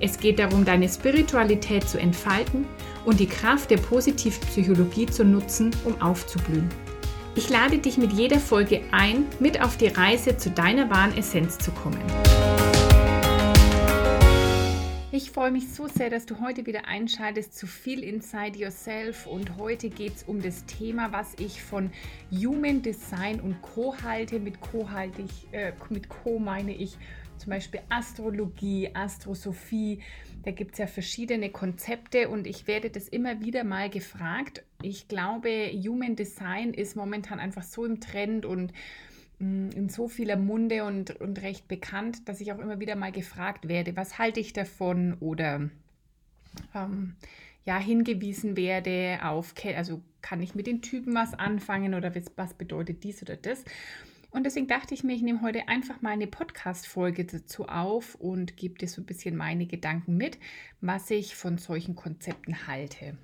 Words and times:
Es 0.00 0.20
geht 0.20 0.38
darum, 0.38 0.64
deine 0.64 0.88
Spiritualität 0.88 1.88
zu 1.88 1.98
entfalten 1.98 2.66
und 3.04 3.18
die 3.18 3.26
Kraft 3.26 3.70
der 3.70 3.78
Positivpsychologie 3.78 5.06
zu 5.06 5.24
nutzen, 5.24 5.74
um 5.84 6.00
aufzublühen. 6.00 6.68
Ich 7.34 7.50
lade 7.50 7.78
dich 7.78 7.98
mit 7.98 8.12
jeder 8.12 8.38
Folge 8.38 8.82
ein, 8.92 9.26
mit 9.40 9.60
auf 9.60 9.76
die 9.76 9.88
Reise 9.88 10.36
zu 10.36 10.50
deiner 10.50 10.88
wahren 10.88 11.16
Essenz 11.16 11.58
zu 11.58 11.72
kommen. 11.72 12.00
Ich 15.10 15.32
freue 15.32 15.50
mich 15.50 15.72
so 15.72 15.88
sehr, 15.88 16.10
dass 16.10 16.26
du 16.26 16.38
heute 16.38 16.64
wieder 16.66 16.86
einschaltest 16.86 17.58
zu 17.58 17.66
viel 17.66 18.04
Inside 18.04 18.56
Yourself 18.56 19.26
und 19.26 19.56
heute 19.56 19.88
geht 19.88 20.14
es 20.14 20.22
um 20.22 20.40
das 20.40 20.64
Thema, 20.66 21.10
was 21.10 21.34
ich 21.40 21.60
von 21.60 21.90
Human 22.30 22.82
Design 22.82 23.40
und 23.40 23.60
Co 23.62 23.96
halte. 24.04 24.38
Mit 24.38 24.60
Co 24.60 24.90
halte 24.90 25.22
ich, 25.22 25.52
äh, 25.52 25.72
mit 25.90 26.08
Co 26.08 26.38
meine 26.38 26.72
ich 26.72 26.96
zum 27.38 27.50
Beispiel 27.50 27.80
Astrologie, 27.88 28.90
Astrosophie. 28.94 30.00
Da 30.44 30.50
gibt 30.50 30.72
es 30.72 30.78
ja 30.78 30.86
verschiedene 30.86 31.50
Konzepte 31.50 32.28
und 32.28 32.46
ich 32.46 32.66
werde 32.66 32.90
das 32.90 33.08
immer 33.08 33.40
wieder 33.40 33.64
mal 33.64 33.90
gefragt. 33.90 34.64
Ich 34.82 35.08
glaube, 35.08 35.70
Human 35.72 36.16
Design 36.16 36.74
ist 36.74 36.96
momentan 36.96 37.40
einfach 37.40 37.62
so 37.62 37.84
im 37.84 38.00
Trend 38.00 38.46
und 38.46 38.72
mm, 39.38 39.70
in 39.70 39.88
so 39.88 40.08
vieler 40.08 40.36
Munde 40.36 40.84
und, 40.84 41.20
und 41.20 41.42
recht 41.42 41.68
bekannt, 41.68 42.28
dass 42.28 42.40
ich 42.40 42.52
auch 42.52 42.58
immer 42.58 42.80
wieder 42.80 42.96
mal 42.96 43.12
gefragt 43.12 43.68
werde, 43.68 43.96
was 43.96 44.18
halte 44.18 44.40
ich 44.40 44.52
davon 44.52 45.14
oder 45.20 45.68
ähm, 46.74 47.16
ja, 47.64 47.78
hingewiesen 47.78 48.56
werde 48.56 49.18
auf, 49.22 49.54
also 49.76 50.00
kann 50.22 50.40
ich 50.40 50.54
mit 50.54 50.66
den 50.66 50.80
Typen 50.80 51.14
was 51.14 51.34
anfangen 51.34 51.94
oder 51.94 52.14
was, 52.14 52.24
was 52.36 52.54
bedeutet 52.54 53.04
dies 53.04 53.22
oder 53.22 53.36
das. 53.36 53.64
Und 54.30 54.44
deswegen 54.44 54.66
dachte 54.66 54.92
ich 54.92 55.04
mir, 55.04 55.14
ich 55.14 55.22
nehme 55.22 55.40
heute 55.40 55.68
einfach 55.68 56.02
mal 56.02 56.10
eine 56.10 56.26
Podcast-Folge 56.26 57.24
dazu 57.24 57.66
auf 57.66 58.14
und 58.14 58.56
gebe 58.56 58.78
dir 58.78 58.88
so 58.88 59.00
ein 59.00 59.06
bisschen 59.06 59.36
meine 59.36 59.66
Gedanken 59.66 60.16
mit, 60.16 60.38
was 60.80 61.10
ich 61.10 61.34
von 61.34 61.56
solchen 61.56 61.96
Konzepten 61.96 62.66
halte. 62.66 63.16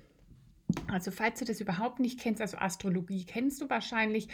Also 0.87 1.11
falls 1.11 1.39
du 1.39 1.45
das 1.45 1.61
überhaupt 1.61 1.99
nicht 1.99 2.19
kennst, 2.19 2.41
also 2.41 2.57
Astrologie 2.57 3.23
kennst 3.23 3.61
du 3.61 3.69
wahrscheinlich, 3.69 4.27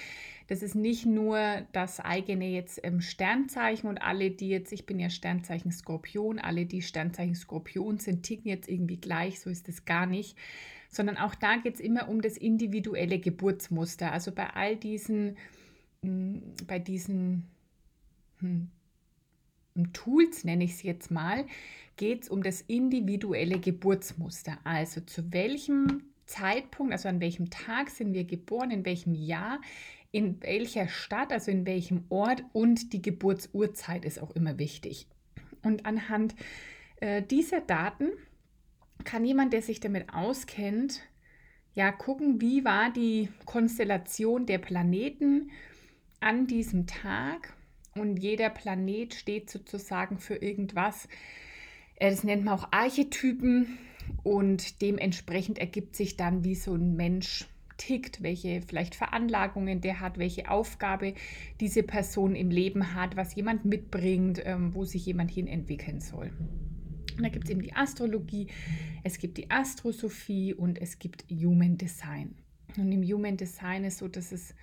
das 0.47 0.63
ist 0.63 0.75
nicht 0.75 1.05
nur 1.05 1.61
das 1.73 1.99
eigene 1.99 2.47
jetzt 2.47 2.77
im 2.79 3.01
Sternzeichen 3.01 3.89
und 3.89 4.01
alle, 4.01 4.31
die 4.31 4.47
jetzt, 4.47 4.71
ich 4.71 4.85
bin 4.85 4.97
ja 4.97 5.09
Sternzeichen 5.09 5.73
Skorpion, 5.73 6.39
alle, 6.39 6.65
die 6.65 6.81
Sternzeichen 6.81 7.35
Skorpion 7.35 7.97
sind, 7.97 8.23
ticken 8.23 8.49
jetzt 8.49 8.69
irgendwie 8.69 8.97
gleich, 8.97 9.41
so 9.41 9.49
ist 9.49 9.67
es 9.67 9.83
gar 9.83 10.05
nicht, 10.05 10.37
sondern 10.89 11.17
auch 11.17 11.35
da 11.35 11.57
geht 11.57 11.75
es 11.75 11.79
immer 11.81 12.07
um 12.07 12.21
das 12.21 12.37
individuelle 12.37 13.19
Geburtsmuster. 13.19 14.11
Also 14.13 14.31
bei 14.31 14.51
all 14.51 14.77
diesen 14.77 15.37
bei 16.01 16.79
diesen 16.79 17.47
hm, 18.39 18.69
Tools, 19.93 20.43
nenne 20.43 20.63
ich 20.63 20.71
es 20.71 20.83
jetzt 20.83 21.11
mal, 21.11 21.45
geht 21.95 22.23
es 22.23 22.29
um 22.29 22.41
das 22.41 22.61
individuelle 22.61 23.59
Geburtsmuster. 23.59 24.57
Also 24.63 25.01
zu 25.01 25.31
welchem 25.31 26.03
Zeitpunkt, 26.25 26.91
also 26.91 27.07
an 27.07 27.21
welchem 27.21 27.49
Tag 27.49 27.89
sind 27.89 28.13
wir 28.13 28.23
geboren, 28.23 28.71
in 28.71 28.85
welchem 28.85 29.13
Jahr, 29.13 29.61
in 30.11 30.41
welcher 30.41 30.87
Stadt, 30.87 31.31
also 31.31 31.51
in 31.51 31.65
welchem 31.65 32.05
Ort 32.09 32.43
und 32.51 32.93
die 32.93 33.01
Geburtsurzeit 33.01 34.03
ist 34.03 34.19
auch 34.19 34.31
immer 34.31 34.57
wichtig. 34.57 35.07
Und 35.61 35.85
anhand 35.85 36.35
äh, 36.99 37.21
dieser 37.21 37.61
Daten 37.61 38.07
kann 39.03 39.23
jemand, 39.23 39.53
der 39.53 39.61
sich 39.61 39.79
damit 39.79 40.13
auskennt, 40.13 41.01
ja 41.75 41.91
gucken, 41.91 42.41
wie 42.41 42.65
war 42.65 42.91
die 42.91 43.29
Konstellation 43.45 44.45
der 44.45 44.57
Planeten, 44.57 45.51
an 46.21 46.47
diesem 46.47 46.87
Tag 46.87 47.53
und 47.95 48.17
jeder 48.17 48.49
Planet 48.49 49.13
steht 49.13 49.49
sozusagen 49.49 50.17
für 50.17 50.35
irgendwas. 50.35 51.07
Äh, 51.95 52.11
das 52.11 52.23
nennt 52.23 52.45
man 52.45 52.57
auch 52.57 52.69
Archetypen 52.71 53.77
und 54.23 54.81
dementsprechend 54.81 55.59
ergibt 55.59 55.95
sich 55.95 56.17
dann, 56.17 56.43
wie 56.43 56.55
so 56.55 56.75
ein 56.75 56.95
Mensch 56.95 57.45
tickt, 57.77 58.21
welche 58.21 58.61
vielleicht 58.61 58.95
Veranlagungen 58.95 59.81
der 59.81 59.99
hat, 59.99 60.19
welche 60.19 60.49
Aufgabe 60.49 61.15
diese 61.59 61.83
Person 61.83 62.35
im 62.35 62.51
Leben 62.51 62.93
hat, 62.93 63.17
was 63.17 63.33
jemand 63.35 63.65
mitbringt, 63.65 64.41
ähm, 64.45 64.73
wo 64.75 64.85
sich 64.85 65.05
jemand 65.05 65.31
hin 65.31 65.47
entwickeln 65.47 65.99
soll. 65.99 66.31
Und 67.17 67.23
da 67.23 67.29
gibt 67.29 67.45
es 67.45 67.51
eben 67.51 67.61
die 67.61 67.73
Astrologie, 67.73 68.47
es 69.03 69.17
gibt 69.17 69.37
die 69.37 69.49
Astrosophie 69.49 70.53
und 70.53 70.79
es 70.79 70.99
gibt 70.99 71.25
Human 71.29 71.77
Design. 71.77 72.35
Und 72.77 72.91
im 72.91 73.03
Human 73.03 73.35
Design 73.35 73.83
ist 73.83 73.97
so, 73.97 74.07
dass 74.07 74.31
es 74.31 74.53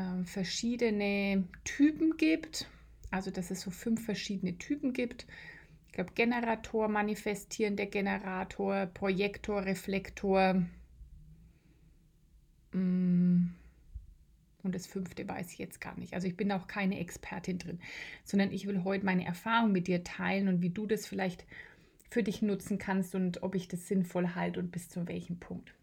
äh, 0.00 0.24
verschiedene 0.24 1.44
Typen 1.64 2.16
gibt. 2.16 2.66
Also 3.10 3.30
dass 3.30 3.50
es 3.50 3.60
so 3.60 3.70
fünf 3.70 4.04
verschiedene 4.04 4.56
Typen 4.58 4.92
gibt. 4.92 5.26
Ich 5.88 5.92
glaube, 5.94 6.12
Generator, 6.14 6.88
manifestierender 6.88 7.86
Generator, 7.86 8.86
Projektor, 8.86 9.64
Reflektor. 9.64 10.62
Mm, 12.72 13.48
und 14.62 14.74
das 14.74 14.86
fünfte 14.86 15.26
weiß 15.26 15.52
ich 15.52 15.58
jetzt 15.58 15.80
gar 15.80 15.98
nicht. 15.98 16.14
Also 16.14 16.28
ich 16.28 16.36
bin 16.36 16.52
auch 16.52 16.68
keine 16.68 17.00
Expertin 17.00 17.58
drin, 17.58 17.80
sondern 18.24 18.52
ich 18.52 18.66
will 18.66 18.84
heute 18.84 19.04
meine 19.04 19.24
Erfahrung 19.24 19.72
mit 19.72 19.88
dir 19.88 20.04
teilen 20.04 20.46
und 20.46 20.62
wie 20.62 20.70
du 20.70 20.86
das 20.86 21.06
vielleicht 21.06 21.44
für 22.10 22.22
dich 22.22 22.42
nutzen 22.42 22.78
kannst 22.78 23.14
und 23.14 23.42
ob 23.42 23.54
ich 23.54 23.68
das 23.68 23.88
sinnvoll 23.88 24.34
halte 24.34 24.60
und 24.60 24.70
bis 24.70 24.88
zu 24.88 25.08
welchem 25.08 25.38
Punkt. 25.38 25.74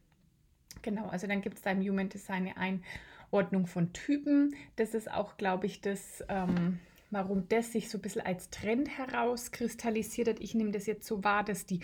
Genau, 0.81 1.07
also 1.07 1.27
dann 1.27 1.41
gibt 1.41 1.57
es 1.57 1.63
da 1.63 1.75
Human 1.75 2.09
Design 2.09 2.53
ein 2.55 2.83
Ordnung 3.31 3.67
von 3.67 3.93
Typen. 3.93 4.55
Das 4.75 4.93
ist 4.93 5.11
auch, 5.11 5.37
glaube 5.37 5.65
ich, 5.65 5.81
das, 5.81 6.23
ähm, 6.29 6.79
warum 7.11 7.47
das 7.49 7.71
sich 7.71 7.89
so 7.89 7.97
ein 7.97 8.01
bisschen 8.01 8.25
als 8.25 8.49
Trend 8.49 8.89
herauskristallisiert 8.97 10.27
hat. 10.27 10.39
Ich 10.39 10.55
nehme 10.55 10.71
das 10.71 10.85
jetzt 10.85 11.07
so 11.07 11.23
wahr, 11.23 11.43
dass 11.43 11.65
die 11.65 11.79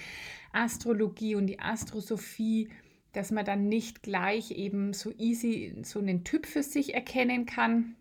Astrologie 0.52 1.36
und 1.36 1.48
die 1.48 1.60
Astrosophie, 1.60 2.70
dass 3.14 3.32
man 3.32 3.46
dann 3.46 3.68
nicht 3.68 4.04
gleich 4.04 4.52
eben 4.52 4.94
so 4.94 5.12
easy 5.18 5.76
so 5.84 6.00
einen 6.00 6.24
Typ 6.24 6.46
für 6.46 6.64
sich 6.64 6.94
erkennen 6.94 7.46
kann, 7.46 7.96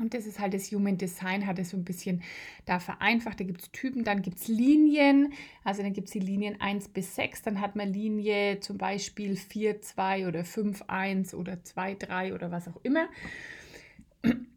und 0.00 0.14
das 0.14 0.26
ist 0.26 0.38
halt 0.38 0.54
das 0.54 0.70
Human 0.70 0.96
Design, 0.96 1.46
hat 1.46 1.58
es 1.58 1.70
so 1.70 1.76
ein 1.76 1.84
bisschen 1.84 2.22
da 2.64 2.78
vereinfacht. 2.78 3.40
Da 3.40 3.44
gibt 3.44 3.62
es 3.62 3.72
Typen, 3.72 4.04
dann 4.04 4.22
gibt 4.22 4.38
es 4.38 4.48
Linien. 4.48 5.32
Also 5.64 5.82
dann 5.82 5.92
gibt 5.92 6.08
es 6.08 6.12
die 6.12 6.20
Linien 6.20 6.60
1 6.60 6.88
bis 6.88 7.14
6. 7.16 7.42
Dann 7.42 7.60
hat 7.60 7.76
man 7.76 7.92
Linie 7.92 8.60
zum 8.60 8.78
Beispiel 8.78 9.36
4, 9.36 9.80
2 9.80 10.28
oder 10.28 10.44
5, 10.44 10.84
1 10.86 11.34
oder 11.34 11.62
2, 11.62 11.94
3 11.94 12.34
oder 12.34 12.50
was 12.50 12.68
auch 12.68 12.78
immer. 12.82 13.08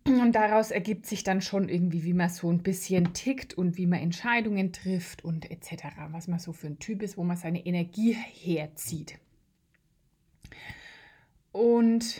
Und 0.06 0.34
daraus 0.34 0.72
ergibt 0.72 1.06
sich 1.06 1.24
dann 1.24 1.41
schon 1.41 1.69
irgendwie, 1.69 2.03
wie 2.03 2.13
man 2.13 2.29
so 2.29 2.52
ein 2.52 2.63
bisschen 2.63 3.13
tickt 3.13 3.53
und 3.53 3.78
wie 3.78 3.85
man 3.85 4.00
Entscheidungen 4.00 4.73
trifft 4.73 5.23
und 5.23 5.50
etc. 5.50 5.84
Was 6.12 6.28
man 6.28 6.40
so 6.40 6.53
für 6.53 6.68
ein 6.68 6.79
Typ 6.79 7.02
ist, 7.02 7.18
wo 7.18 7.23
man 7.23 7.38
seine 7.38 7.66
Energie 7.66 8.13
herzieht. 8.13 9.19
Und 11.52 12.19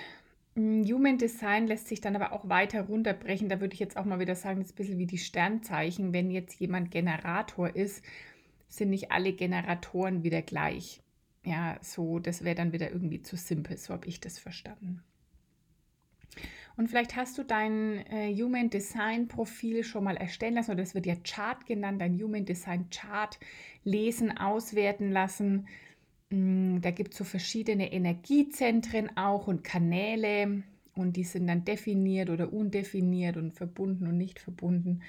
Human 0.85 1.17
Design 1.17 1.67
lässt 1.67 1.88
sich 1.88 2.01
dann 2.01 2.16
aber 2.16 2.31
auch 2.33 2.49
weiter 2.49 2.81
runterbrechen. 2.81 3.49
Da 3.49 3.61
würde 3.61 3.73
ich 3.73 3.79
jetzt 3.79 3.97
auch 3.97 4.05
mal 4.05 4.19
wieder 4.19 4.35
sagen, 4.35 4.59
das 4.59 4.69
ist 4.69 4.73
ein 4.73 4.77
bisschen 4.77 4.97
wie 4.97 5.07
die 5.07 5.17
Sternzeichen. 5.17 6.13
Wenn 6.13 6.31
jetzt 6.31 6.59
jemand 6.59 6.91
Generator 6.91 7.75
ist, 7.75 8.03
sind 8.67 8.89
nicht 8.89 9.11
alle 9.11 9.34
Generatoren 9.34 10.23
wieder 10.23 10.41
gleich. 10.41 11.02
Ja, 11.43 11.78
so, 11.81 12.19
das 12.19 12.43
wäre 12.43 12.55
dann 12.55 12.72
wieder 12.72 12.91
irgendwie 12.91 13.22
zu 13.22 13.35
simpel. 13.35 13.78
So 13.78 13.93
habe 13.93 14.08
ich 14.08 14.19
das 14.19 14.40
verstanden. 14.40 15.03
Und 16.78 16.87
vielleicht 16.87 17.16
hast 17.16 17.37
du 17.37 17.43
dein 17.43 18.05
äh, 18.07 18.34
Human 18.35 18.69
Design 18.69 19.28
Profil 19.28 19.84
schon 19.84 20.03
mal 20.03 20.17
erstellen 20.17 20.55
lassen, 20.55 20.72
oder 20.72 20.81
das 20.81 20.96
wird 20.96 21.05
ja 21.05 21.16
Chart 21.16 21.66
genannt, 21.66 22.02
dein 22.02 22.19
Human 22.22 22.46
Design 22.46 22.90
Chart 22.90 23.37
lesen, 23.84 24.35
auswerten 24.37 25.11
lassen. 25.11 25.67
Mm, 26.31 26.79
da 26.81 26.91
gibt 26.91 27.11
es 27.11 27.17
so 27.17 27.23
verschiedene 27.23 27.91
Energiezentren 27.91 29.16
auch 29.17 29.47
und 29.47 29.63
Kanäle 29.63 30.63
und 30.95 31.16
die 31.17 31.23
sind 31.23 31.47
dann 31.47 31.66
definiert 31.66 32.29
oder 32.29 32.51
undefiniert 32.51 33.37
und 33.37 33.53
verbunden 33.53 34.07
und 34.07 34.17
nicht 34.17 34.39
verbunden. 34.39 35.01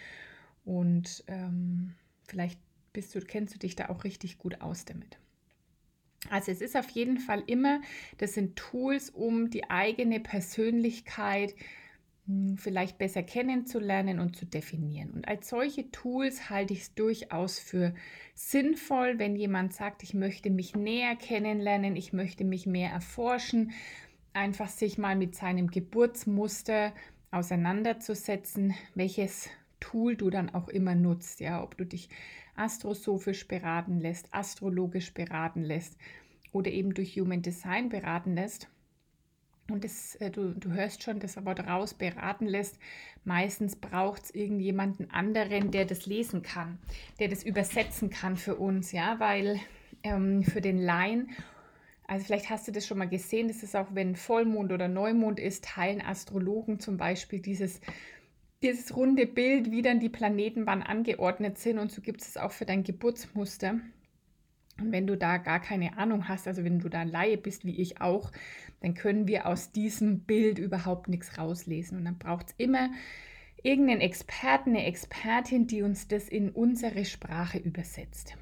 Und 0.64 1.24
ähm, 1.28 1.94
vielleicht 2.24 2.58
bist 2.92 3.14
du, 3.14 3.20
kennst 3.20 3.54
du 3.54 3.58
dich 3.58 3.74
da 3.76 3.88
auch 3.88 4.04
richtig 4.04 4.38
gut 4.38 4.60
aus 4.60 4.84
damit. 4.84 5.18
Also 6.30 6.52
es 6.52 6.60
ist 6.60 6.76
auf 6.76 6.88
jeden 6.90 7.18
Fall 7.18 7.42
immer, 7.46 7.80
das 8.18 8.34
sind 8.34 8.56
Tools, 8.56 9.10
um 9.10 9.50
die 9.50 9.70
eigene 9.70 10.20
Persönlichkeit 10.20 11.50
hm, 11.50 11.81
vielleicht 12.56 12.98
besser 12.98 13.22
kennenzulernen 13.22 14.20
und 14.20 14.36
zu 14.36 14.46
definieren. 14.46 15.10
Und 15.10 15.26
als 15.26 15.48
solche 15.48 15.90
Tools 15.90 16.50
halte 16.50 16.72
ich 16.72 16.82
es 16.82 16.94
durchaus 16.94 17.58
für 17.58 17.94
sinnvoll, 18.34 19.18
wenn 19.18 19.34
jemand 19.34 19.74
sagt, 19.74 20.02
ich 20.02 20.14
möchte 20.14 20.48
mich 20.48 20.76
näher 20.76 21.16
kennenlernen, 21.16 21.96
ich 21.96 22.12
möchte 22.12 22.44
mich 22.44 22.66
mehr 22.66 22.90
erforschen, 22.90 23.72
einfach 24.32 24.68
sich 24.68 24.98
mal 24.98 25.16
mit 25.16 25.34
seinem 25.34 25.68
Geburtsmuster 25.68 26.92
auseinanderzusetzen, 27.32 28.74
welches 28.94 29.50
Tool 29.80 30.16
du 30.16 30.30
dann 30.30 30.50
auch 30.50 30.68
immer 30.68 30.94
nutzt, 30.94 31.40
ja, 31.40 31.62
ob 31.62 31.76
du 31.76 31.84
dich 31.84 32.08
astrosophisch 32.54 33.48
beraten 33.48 33.98
lässt, 33.98 34.32
astrologisch 34.32 35.12
beraten 35.12 35.62
lässt 35.62 35.98
oder 36.52 36.70
eben 36.70 36.94
durch 36.94 37.18
Human 37.18 37.42
Design 37.42 37.88
beraten 37.88 38.34
lässt. 38.34 38.68
Und 39.72 39.84
das, 39.84 40.14
äh, 40.16 40.30
du, 40.30 40.52
du 40.54 40.72
hörst 40.72 41.02
schon 41.02 41.20
das 41.20 41.42
Wort 41.44 41.60
raus, 41.60 41.94
beraten 41.94 42.46
lässt. 42.46 42.78
Meistens 43.24 43.76
braucht 43.76 44.24
es 44.24 44.34
irgendjemanden 44.34 45.10
anderen, 45.10 45.70
der 45.70 45.84
das 45.84 46.06
lesen 46.06 46.42
kann, 46.42 46.78
der 47.18 47.28
das 47.28 47.42
übersetzen 47.42 48.10
kann 48.10 48.36
für 48.36 48.56
uns, 48.56 48.92
ja, 48.92 49.18
weil 49.18 49.58
ähm, 50.02 50.42
für 50.42 50.60
den 50.60 50.78
Laien, 50.78 51.30
also 52.06 52.26
vielleicht 52.26 52.50
hast 52.50 52.68
du 52.68 52.72
das 52.72 52.86
schon 52.86 52.98
mal 52.98 53.08
gesehen, 53.08 53.48
das 53.48 53.62
ist 53.62 53.76
auch, 53.76 53.88
wenn 53.92 54.16
Vollmond 54.16 54.72
oder 54.72 54.88
Neumond 54.88 55.40
ist, 55.40 55.64
teilen 55.64 56.00
Astrologen 56.00 56.80
zum 56.80 56.96
Beispiel 56.96 57.40
dieses 57.40 57.80
dieses 58.62 58.94
runde 58.96 59.26
Bild, 59.26 59.70
wie 59.70 59.82
dann 59.82 59.98
die 60.00 60.08
Planeten 60.08 60.66
wann 60.66 60.82
angeordnet 60.82 61.58
sind. 61.58 61.78
Und 61.78 61.90
so 61.90 62.00
gibt 62.00 62.22
es 62.22 62.36
auch 62.36 62.52
für 62.52 62.64
dein 62.64 62.84
Geburtsmuster. 62.84 63.80
Und 64.78 64.92
wenn 64.92 65.06
du 65.06 65.16
da 65.16 65.36
gar 65.36 65.60
keine 65.60 65.98
Ahnung 65.98 66.28
hast, 66.28 66.48
also 66.48 66.64
wenn 66.64 66.80
du 66.80 66.88
da 66.88 67.02
Laie 67.02 67.36
bist, 67.36 67.64
wie 67.64 67.80
ich 67.80 68.00
auch, 68.00 68.32
dann 68.80 68.94
können 68.94 69.28
wir 69.28 69.46
aus 69.46 69.70
diesem 69.70 70.20
Bild 70.20 70.58
überhaupt 70.58 71.08
nichts 71.08 71.38
rauslesen. 71.38 71.98
Und 71.98 72.04
dann 72.04 72.18
braucht 72.18 72.48
es 72.48 72.54
immer 72.58 72.90
irgendeinen 73.62 74.00
Experten, 74.00 74.70
eine 74.70 74.86
Expertin, 74.86 75.66
die 75.66 75.82
uns 75.82 76.08
das 76.08 76.28
in 76.28 76.50
unsere 76.50 77.04
Sprache 77.04 77.58
übersetzt. 77.58 78.36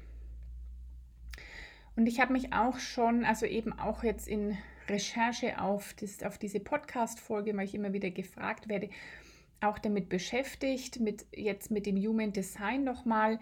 Und 1.95 2.07
ich 2.07 2.19
habe 2.19 2.33
mich 2.33 2.53
auch 2.53 2.79
schon, 2.79 3.25
also 3.25 3.45
eben 3.45 3.77
auch 3.77 4.03
jetzt 4.03 4.27
in 4.27 4.57
Recherche 4.87 5.61
auf, 5.61 5.93
das, 5.93 6.23
auf 6.23 6.37
diese 6.37 6.59
Podcast-Folge, 6.59 7.55
weil 7.55 7.65
ich 7.65 7.75
immer 7.75 7.93
wieder 7.93 8.09
gefragt 8.09 8.67
werde, 8.67 8.89
auch 9.59 9.77
damit 9.77 10.09
beschäftigt, 10.09 10.99
mit 10.99 11.25
jetzt 11.35 11.69
mit 11.69 11.85
dem 11.85 11.97
Human 11.97 12.33
Design 12.33 12.83
nochmal. 12.83 13.39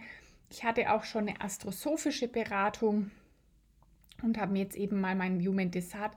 Ich 0.49 0.63
hatte 0.63 0.91
auch 0.91 1.03
schon 1.03 1.27
eine 1.27 1.41
astrosophische 1.41 2.27
Beratung 2.27 3.11
und 4.23 4.37
habe 4.37 4.53
mir 4.53 4.63
jetzt 4.63 4.75
eben 4.75 4.99
mal 4.99 5.15
meinen 5.15 5.45
Human 5.45 5.71
Design 5.71 6.11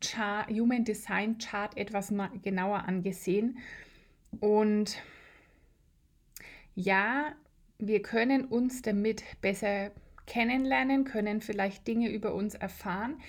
Chart, 0.00 0.48
Human 0.48 0.84
Design 0.84 1.38
Chart 1.38 1.76
etwas 1.76 2.12
genauer 2.42 2.84
angesehen. 2.86 3.58
Und 4.40 4.98
ja, 6.74 7.32
wir 7.78 8.02
können 8.02 8.44
uns 8.44 8.82
damit 8.82 9.22
besser 9.40 9.90
kennenlernen, 10.26 11.04
können 11.04 11.40
vielleicht 11.40 11.86
Dinge 11.86 12.10
über 12.10 12.34
uns 12.34 12.54
erfahren. 12.54 13.20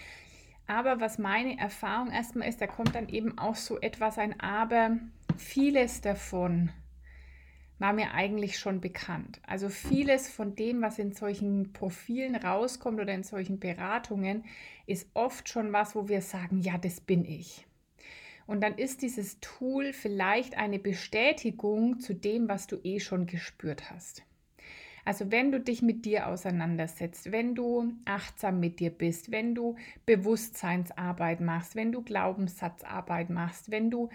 Aber 0.68 1.00
was 1.00 1.18
meine 1.18 1.58
Erfahrung 1.58 2.12
erstmal 2.12 2.48
ist, 2.48 2.62
da 2.62 2.68
kommt 2.68 2.94
dann 2.94 3.10
eben 3.10 3.38
auch 3.40 3.56
so 3.56 3.80
etwas 3.80 4.20
ein 4.20 4.40
Aber, 4.40 4.98
vieles 5.38 6.02
davon 6.02 6.70
war 7.80 7.94
mir 7.94 8.14
eigentlich 8.14 8.60
schon 8.60 8.82
bekannt. 8.82 9.42
Also 9.48 9.70
vieles 9.70 10.30
von 10.30 10.56
dem, 10.56 10.82
was 10.82 11.00
in 11.00 11.14
solchen 11.14 11.74
Profilen 11.74 12.36
rauskommt 12.36 13.00
oder 13.00 13.14
in 13.14 13.24
solchen 13.24 13.60
Beratungen, 13.60 14.44
ist 14.86 15.10
oft 15.14 15.50
schon 15.50 15.74
was, 15.74 15.96
wo 15.96 16.08
wir 16.08 16.22
sagen, 16.22 16.60
ja, 16.60 16.78
das 16.78 17.00
bin 17.00 17.26
ich. 17.26 17.66
Und 18.46 18.62
dann 18.62 18.78
ist 18.78 19.02
dieses 19.02 19.40
Tool 19.40 19.94
vielleicht 19.94 20.58
eine 20.58 20.80
Bestätigung 20.80 22.00
zu 22.00 22.14
dem, 22.14 22.50
was 22.50 22.68
du 22.68 22.78
eh 22.84 23.00
schon 23.00 23.28
gespürt 23.28 23.92
hast. 23.92 24.24
Also 25.06 25.32
wenn 25.32 25.52
du 25.52 25.60
dich 25.60 25.82
mit 25.82 26.06
dir 26.06 26.28
auseinandersetzt, 26.28 27.32
wenn 27.32 27.56
du 27.56 27.94
achtsam 28.06 28.60
mit 28.60 28.80
dir 28.80 28.90
bist, 28.90 29.32
wenn 29.32 29.56
du 29.56 29.76
Bewusstseinsarbeit 30.06 31.42
machst, 31.42 31.76
wenn 31.76 31.92
du 31.92 32.02
Glaubenssatzarbeit 32.02 33.30
machst, 33.30 33.72
wenn 33.72 33.90
du 33.90 34.10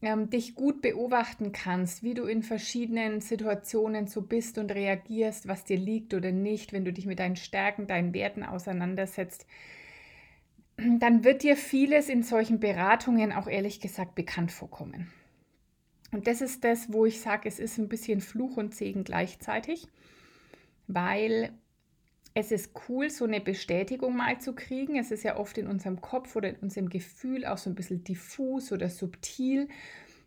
ähm, 0.00 0.30
dich 0.30 0.54
gut 0.54 0.80
beobachten 0.80 1.52
kannst, 1.52 2.02
wie 2.02 2.14
du 2.14 2.24
in 2.24 2.42
verschiedenen 2.42 3.20
Situationen 3.20 4.06
so 4.06 4.22
bist 4.22 4.58
und 4.58 4.72
reagierst, 4.72 5.48
was 5.48 5.64
dir 5.64 5.78
liegt 5.78 6.14
oder 6.14 6.30
nicht, 6.30 6.72
wenn 6.72 6.84
du 6.84 6.92
dich 6.92 7.06
mit 7.06 7.18
deinen 7.18 7.36
Stärken, 7.36 7.86
deinen 7.86 8.14
Werten 8.14 8.44
auseinandersetzt, 8.44 9.46
dann 10.76 11.24
wird 11.24 11.42
dir 11.42 11.56
vieles 11.56 12.08
in 12.08 12.22
solchen 12.22 12.60
Beratungen 12.60 13.32
auch 13.32 13.48
ehrlich 13.48 13.80
gesagt 13.80 14.14
bekannt 14.14 14.52
vorkommen. 14.52 15.10
Und 16.12 16.26
das 16.26 16.40
ist 16.40 16.64
das, 16.64 16.92
wo 16.92 17.04
ich 17.04 17.20
sage, 17.20 17.48
es 17.48 17.58
ist 17.58 17.78
ein 17.78 17.88
bisschen 17.88 18.20
Fluch 18.20 18.56
und 18.56 18.74
Segen 18.74 19.04
gleichzeitig, 19.04 19.88
weil 20.86 21.52
es 22.38 22.52
ist 22.52 22.70
cool, 22.88 23.10
so 23.10 23.24
eine 23.24 23.40
Bestätigung 23.40 24.16
mal 24.16 24.40
zu 24.40 24.54
kriegen. 24.54 24.96
Es 24.96 25.10
ist 25.10 25.24
ja 25.24 25.36
oft 25.36 25.58
in 25.58 25.66
unserem 25.66 26.00
Kopf 26.00 26.36
oder 26.36 26.50
in 26.50 26.56
unserem 26.56 26.88
Gefühl 26.88 27.44
auch 27.44 27.58
so 27.58 27.68
ein 27.68 27.74
bisschen 27.74 28.04
diffus 28.04 28.70
oder 28.70 28.88
subtil. 28.88 29.66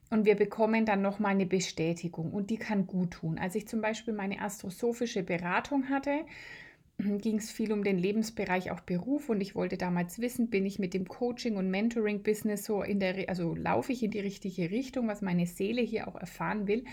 Und 0.09 0.25
wir 0.25 0.35
bekommen 0.35 0.85
dann 0.85 1.01
nochmal 1.01 1.31
eine 1.31 1.45
Bestätigung 1.45 2.33
und 2.33 2.49
die 2.49 2.57
kann 2.57 2.85
gut 2.85 3.11
tun. 3.11 3.37
Als 3.39 3.55
ich 3.55 3.65
zum 3.65 3.79
Beispiel 3.79 4.13
meine 4.13 4.41
astrosophische 4.41 5.23
Beratung 5.23 5.87
hatte, 5.87 6.25
ging 6.97 7.37
es 7.37 7.49
viel 7.49 7.71
um 7.71 7.85
den 7.85 7.97
Lebensbereich 7.97 8.71
auch 8.71 8.81
Beruf 8.81 9.29
und 9.29 9.39
ich 9.39 9.55
wollte 9.55 9.77
damals 9.77 10.19
wissen, 10.19 10.49
bin 10.49 10.65
ich 10.65 10.79
mit 10.79 10.93
dem 10.93 11.07
Coaching 11.07 11.55
und 11.55 11.71
Mentoring 11.71 12.23
Business 12.23 12.65
so 12.65 12.83
in 12.83 12.99
der 12.99 13.29
also 13.29 13.55
laufe 13.55 13.93
ich 13.93 14.03
in 14.03 14.11
die 14.11 14.19
richtige 14.19 14.69
Richtung, 14.69 15.07
was 15.07 15.21
meine 15.21 15.45
Seele 15.45 15.81
hier 15.81 16.09
auch 16.09 16.15
erfahren 16.15 16.67
will. 16.67 16.83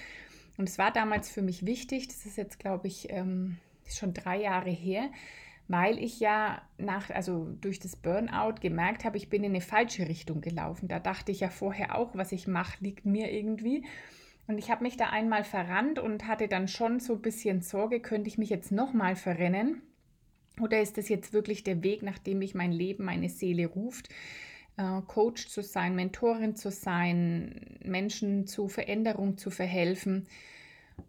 Und 0.58 0.68
es 0.68 0.78
war 0.78 0.92
damals 0.92 1.28
für 1.28 1.42
mich 1.42 1.66
wichtig, 1.66 2.06
das 2.06 2.24
ist 2.24 2.36
jetzt 2.36 2.60
glaube 2.60 2.86
ich 2.86 3.10
ähm, 3.10 3.56
ist 3.88 3.98
schon 3.98 4.14
drei 4.14 4.40
Jahre 4.40 4.70
her, 4.70 5.10
weil 5.66 5.98
ich 5.98 6.20
ja 6.20 6.62
nach, 6.78 7.10
also 7.10 7.48
durch 7.60 7.78
das 7.78 7.96
Burnout 7.96 8.60
gemerkt 8.60 9.04
habe, 9.04 9.16
ich 9.16 9.28
bin 9.28 9.44
in 9.44 9.52
eine 9.52 9.60
falsche 9.60 10.08
Richtung 10.08 10.40
gelaufen. 10.40 10.88
Da 10.88 10.98
dachte 10.98 11.32
ich 11.32 11.40
ja 11.40 11.50
vorher 11.50 11.96
auch, 11.96 12.14
was 12.14 12.32
ich 12.32 12.46
mache, 12.46 12.78
liegt 12.80 13.04
mir 13.04 13.30
irgendwie. 13.30 13.84
Und 14.46 14.56
ich 14.56 14.70
habe 14.70 14.82
mich 14.82 14.96
da 14.96 15.10
einmal 15.10 15.44
verrannt 15.44 15.98
und 15.98 16.26
hatte 16.26 16.48
dann 16.48 16.68
schon 16.68 17.00
so 17.00 17.14
ein 17.14 17.22
bisschen 17.22 17.60
Sorge, 17.60 18.00
könnte 18.00 18.28
ich 18.28 18.38
mich 18.38 18.48
jetzt 18.48 18.72
nochmal 18.72 19.14
verrennen? 19.14 19.82
Oder 20.58 20.80
ist 20.80 20.96
das 20.96 21.08
jetzt 21.10 21.34
wirklich 21.34 21.64
der 21.64 21.82
Weg, 21.82 22.02
nachdem 22.02 22.38
mich 22.38 22.54
mein 22.54 22.72
Leben, 22.72 23.04
meine 23.04 23.28
Seele 23.28 23.66
ruft? 23.66 24.08
Äh, 24.78 25.02
Coach 25.06 25.48
zu 25.48 25.62
sein, 25.62 25.94
Mentorin 25.94 26.56
zu 26.56 26.70
sein, 26.70 27.78
Menschen 27.84 28.46
zu 28.46 28.68
Veränderung 28.68 29.36
zu 29.36 29.50
verhelfen. 29.50 30.26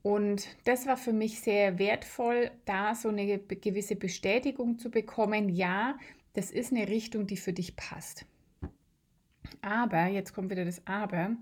Und 0.02 0.48
das 0.66 0.86
war 0.86 0.98
für 0.98 1.14
mich 1.14 1.40
sehr 1.40 1.80
wertvoll, 1.80 2.52
da 2.66 2.96
so 2.96 3.10
eine 3.10 3.40
gewisse 3.40 3.96
Bestätigung 3.96 4.78
zu 4.78 4.90
bekommen, 4.90 5.50
ja, 5.50 5.98
das 6.34 6.52
ist 6.52 6.72
eine 6.72 6.88
Richtung, 6.88 7.28
die 7.28 7.38
für 7.38 7.54
dich 7.54 7.76
passt. 7.76 8.26
Aber, 9.62 10.08
jetzt 10.08 10.34
kommt 10.34 10.52
wieder 10.52 10.66
das 10.66 10.86
Aber, 10.86 11.36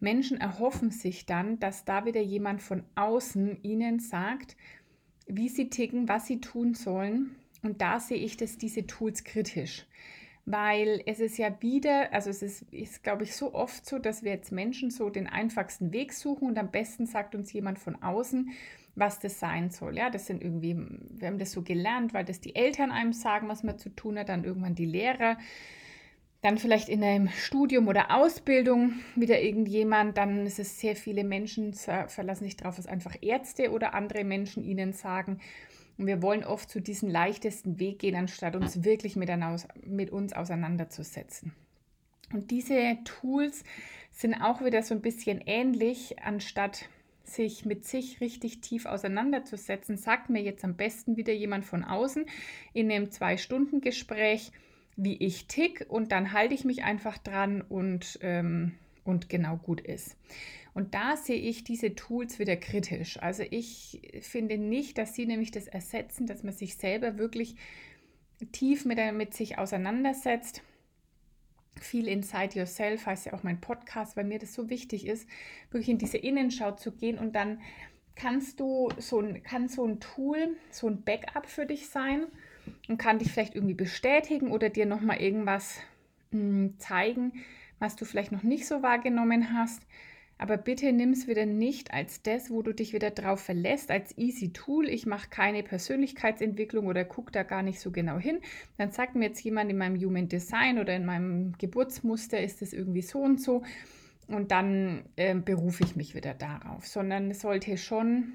Menschen 0.00 0.40
erhoffen 0.40 0.90
sich 0.90 1.26
dann, 1.26 1.58
dass 1.60 1.84
da 1.84 2.06
wieder 2.06 2.20
jemand 2.20 2.62
von 2.62 2.82
außen 2.94 3.62
ihnen 3.62 4.00
sagt, 4.00 4.56
wie 5.26 5.48
sie 5.48 5.70
ticken, 5.70 6.08
was 6.08 6.26
sie 6.26 6.40
tun 6.40 6.74
sollen. 6.74 7.36
Und 7.62 7.80
da 7.80 8.00
sehe 8.00 8.18
ich 8.18 8.36
das, 8.36 8.58
diese 8.58 8.86
Tools 8.86 9.22
kritisch 9.22 9.86
weil 10.44 11.02
es 11.06 11.20
ist 11.20 11.38
ja 11.38 11.50
wieder, 11.60 12.12
also 12.12 12.30
es 12.30 12.42
ist, 12.42 12.62
ist 12.72 13.04
glaube 13.04 13.24
ich, 13.24 13.36
so 13.36 13.54
oft 13.54 13.86
so, 13.86 13.98
dass 13.98 14.24
wir 14.24 14.32
jetzt 14.32 14.50
Menschen 14.50 14.90
so 14.90 15.08
den 15.08 15.26
einfachsten 15.26 15.92
Weg 15.92 16.12
suchen 16.12 16.48
und 16.48 16.58
am 16.58 16.70
besten 16.70 17.06
sagt 17.06 17.34
uns 17.34 17.52
jemand 17.52 17.78
von 17.78 18.02
außen, 18.02 18.50
was 18.94 19.20
das 19.20 19.38
sein 19.38 19.70
soll. 19.70 19.96
Ja, 19.96 20.10
das 20.10 20.26
sind 20.26 20.42
irgendwie, 20.42 20.76
wir 20.76 21.28
haben 21.28 21.38
das 21.38 21.52
so 21.52 21.62
gelernt, 21.62 22.12
weil 22.12 22.24
das 22.24 22.40
die 22.40 22.56
Eltern 22.56 22.90
einem 22.90 23.12
sagen, 23.12 23.48
was 23.48 23.62
man 23.62 23.78
zu 23.78 23.88
tun 23.88 24.18
hat, 24.18 24.28
dann 24.28 24.44
irgendwann 24.44 24.74
die 24.74 24.84
Lehrer, 24.84 25.38
dann 26.42 26.58
vielleicht 26.58 26.88
in 26.88 27.04
einem 27.04 27.28
Studium 27.28 27.86
oder 27.86 28.10
Ausbildung 28.10 28.94
wieder 29.14 29.40
irgendjemand, 29.40 30.18
dann 30.18 30.44
ist 30.44 30.58
es 30.58 30.80
sehr 30.80 30.96
viele 30.96 31.22
Menschen, 31.22 31.72
verlassen 31.72 32.44
sich 32.44 32.56
darauf, 32.56 32.78
was 32.78 32.88
einfach 32.88 33.16
Ärzte 33.20 33.70
oder 33.70 33.94
andere 33.94 34.24
Menschen 34.24 34.64
ihnen 34.64 34.92
sagen. 34.92 35.38
Und 35.98 36.06
wir 36.06 36.22
wollen 36.22 36.44
oft 36.44 36.70
zu 36.70 36.80
diesem 36.80 37.08
leichtesten 37.08 37.78
Weg 37.78 37.98
gehen, 37.98 38.16
anstatt 38.16 38.56
uns 38.56 38.84
wirklich 38.84 39.16
mit, 39.16 39.30
mit 39.84 40.10
uns 40.10 40.32
auseinanderzusetzen. 40.32 41.52
Und 42.32 42.50
diese 42.50 42.98
Tools 43.04 43.64
sind 44.10 44.34
auch 44.34 44.64
wieder 44.64 44.82
so 44.82 44.94
ein 44.94 45.02
bisschen 45.02 45.42
ähnlich, 45.44 46.16
anstatt 46.22 46.88
sich 47.24 47.64
mit 47.64 47.86
sich 47.86 48.20
richtig 48.20 48.60
tief 48.60 48.86
auseinanderzusetzen, 48.86 49.96
sagt 49.96 50.28
mir 50.28 50.42
jetzt 50.42 50.64
am 50.64 50.76
besten 50.76 51.16
wieder 51.16 51.32
jemand 51.32 51.64
von 51.64 51.84
außen 51.84 52.26
in 52.72 52.90
einem 52.90 53.10
Zwei-Stunden-Gespräch, 53.10 54.52
wie 54.96 55.16
ich 55.16 55.46
tick 55.46 55.86
und 55.88 56.12
dann 56.12 56.32
halte 56.32 56.54
ich 56.54 56.64
mich 56.64 56.84
einfach 56.84 57.18
dran 57.18 57.62
und, 57.62 58.18
ähm, 58.22 58.74
und 59.04 59.28
genau 59.28 59.56
gut 59.56 59.80
ist. 59.80 60.16
Und 60.74 60.94
da 60.94 61.16
sehe 61.16 61.36
ich 61.36 61.64
diese 61.64 61.94
Tools 61.94 62.38
wieder 62.38 62.56
kritisch. 62.56 63.18
Also 63.20 63.44
ich 63.50 64.00
finde 64.22 64.56
nicht, 64.56 64.96
dass 64.96 65.14
sie 65.14 65.26
nämlich 65.26 65.50
das 65.50 65.66
ersetzen, 65.66 66.26
dass 66.26 66.42
man 66.42 66.54
sich 66.54 66.76
selber 66.76 67.18
wirklich 67.18 67.56
tief 68.52 68.84
mit, 68.84 68.98
mit 69.14 69.34
sich 69.34 69.58
auseinandersetzt 69.58 70.62
viel 71.80 72.08
Inside 72.08 72.58
Yourself 72.58 73.06
heißt 73.06 73.26
ja 73.26 73.32
auch 73.32 73.42
mein 73.42 73.60
Podcast, 73.60 74.16
weil 74.16 74.24
mir 74.24 74.38
das 74.38 74.54
so 74.54 74.68
wichtig 74.68 75.06
ist, 75.06 75.28
wirklich 75.70 75.88
in 75.88 75.98
diese 75.98 76.18
Innenschau 76.18 76.72
zu 76.72 76.92
gehen 76.92 77.18
und 77.18 77.34
dann 77.34 77.60
kannst 78.14 78.60
du 78.60 78.90
so 78.98 79.20
ein, 79.20 79.42
kann 79.42 79.68
so 79.68 79.86
ein 79.86 80.00
Tool, 80.00 80.56
so 80.70 80.86
ein 80.86 81.02
Backup 81.02 81.46
für 81.46 81.66
dich 81.66 81.88
sein 81.88 82.26
und 82.88 82.98
kann 82.98 83.18
dich 83.18 83.32
vielleicht 83.32 83.54
irgendwie 83.54 83.74
bestätigen 83.74 84.50
oder 84.50 84.68
dir 84.68 84.86
nochmal 84.86 85.20
irgendwas 85.20 85.78
mh, 86.30 86.40
hm, 86.40 86.78
zeigen, 86.78 87.32
was 87.78 87.96
du 87.96 88.04
vielleicht 88.04 88.32
noch 88.32 88.42
nicht 88.42 88.66
so 88.66 88.82
wahrgenommen 88.82 89.54
hast. 89.54 89.82
Aber 90.42 90.56
bitte 90.56 90.92
nimm 90.92 91.12
es 91.12 91.28
wieder 91.28 91.46
nicht 91.46 91.94
als 91.94 92.20
das, 92.20 92.50
wo 92.50 92.62
du 92.62 92.72
dich 92.72 92.92
wieder 92.92 93.12
drauf 93.12 93.38
verlässt, 93.38 93.92
als 93.92 94.18
easy 94.18 94.52
Tool. 94.52 94.88
Ich 94.88 95.06
mache 95.06 95.28
keine 95.30 95.62
Persönlichkeitsentwicklung 95.62 96.88
oder 96.88 97.04
gucke 97.04 97.30
da 97.30 97.44
gar 97.44 97.62
nicht 97.62 97.78
so 97.78 97.92
genau 97.92 98.18
hin. 98.18 98.40
Dann 98.76 98.90
sagt 98.90 99.14
mir 99.14 99.26
jetzt 99.26 99.44
jemand 99.44 99.70
in 99.70 99.78
meinem 99.78 99.94
Human 100.00 100.28
Design 100.28 100.80
oder 100.80 100.96
in 100.96 101.04
meinem 101.04 101.52
Geburtsmuster 101.58 102.42
ist 102.42 102.60
es 102.60 102.72
irgendwie 102.72 103.02
so 103.02 103.20
und 103.20 103.40
so. 103.40 103.62
Und 104.26 104.50
dann 104.50 105.04
äh, 105.14 105.36
berufe 105.36 105.84
ich 105.84 105.94
mich 105.94 106.16
wieder 106.16 106.34
darauf, 106.34 106.88
sondern 106.88 107.30
es 107.30 107.42
sollte 107.42 107.78
schon 107.78 108.32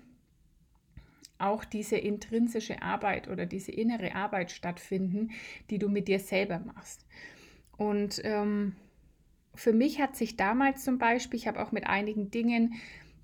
auch 1.39 1.65
diese 1.65 1.97
intrinsische 1.97 2.81
Arbeit 2.81 3.27
oder 3.27 3.45
diese 3.45 3.73
innere 3.73 4.15
Arbeit 4.15 4.51
stattfinden, 4.51 5.31
die 5.69 5.77
du 5.77 5.89
mit 5.89 6.07
dir 6.07 6.19
selber 6.19 6.59
machst. 6.59 7.05
Und 7.75 8.21
ähm, 8.23 8.77
für 9.57 9.73
mich 9.73 9.99
hat 9.99 10.15
sich 10.15 10.37
damals 10.37 10.83
zum 10.83 10.99
Beispiel, 10.99 11.39
ich 11.39 11.47
habe 11.47 11.61
auch 11.61 11.71
mit 11.71 11.87
einigen 11.87 12.29
Dingen, 12.29 12.75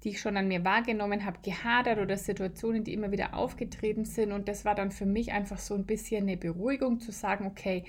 die 0.03 0.09
ich 0.09 0.19
schon 0.19 0.35
an 0.35 0.47
mir 0.47 0.65
wahrgenommen 0.65 1.25
habe, 1.25 1.37
gehadert 1.43 1.99
oder 1.99 2.17
Situationen, 2.17 2.83
die 2.83 2.93
immer 2.93 3.11
wieder 3.11 3.35
aufgetreten 3.35 4.03
sind. 4.03 4.31
Und 4.31 4.47
das 4.47 4.65
war 4.65 4.75
dann 4.75 4.91
für 4.91 5.05
mich 5.05 5.31
einfach 5.31 5.59
so 5.59 5.75
ein 5.75 5.85
bisschen 5.85 6.23
eine 6.23 6.35
Beruhigung 6.35 6.99
zu 6.99 7.11
sagen, 7.11 7.45
okay, 7.45 7.85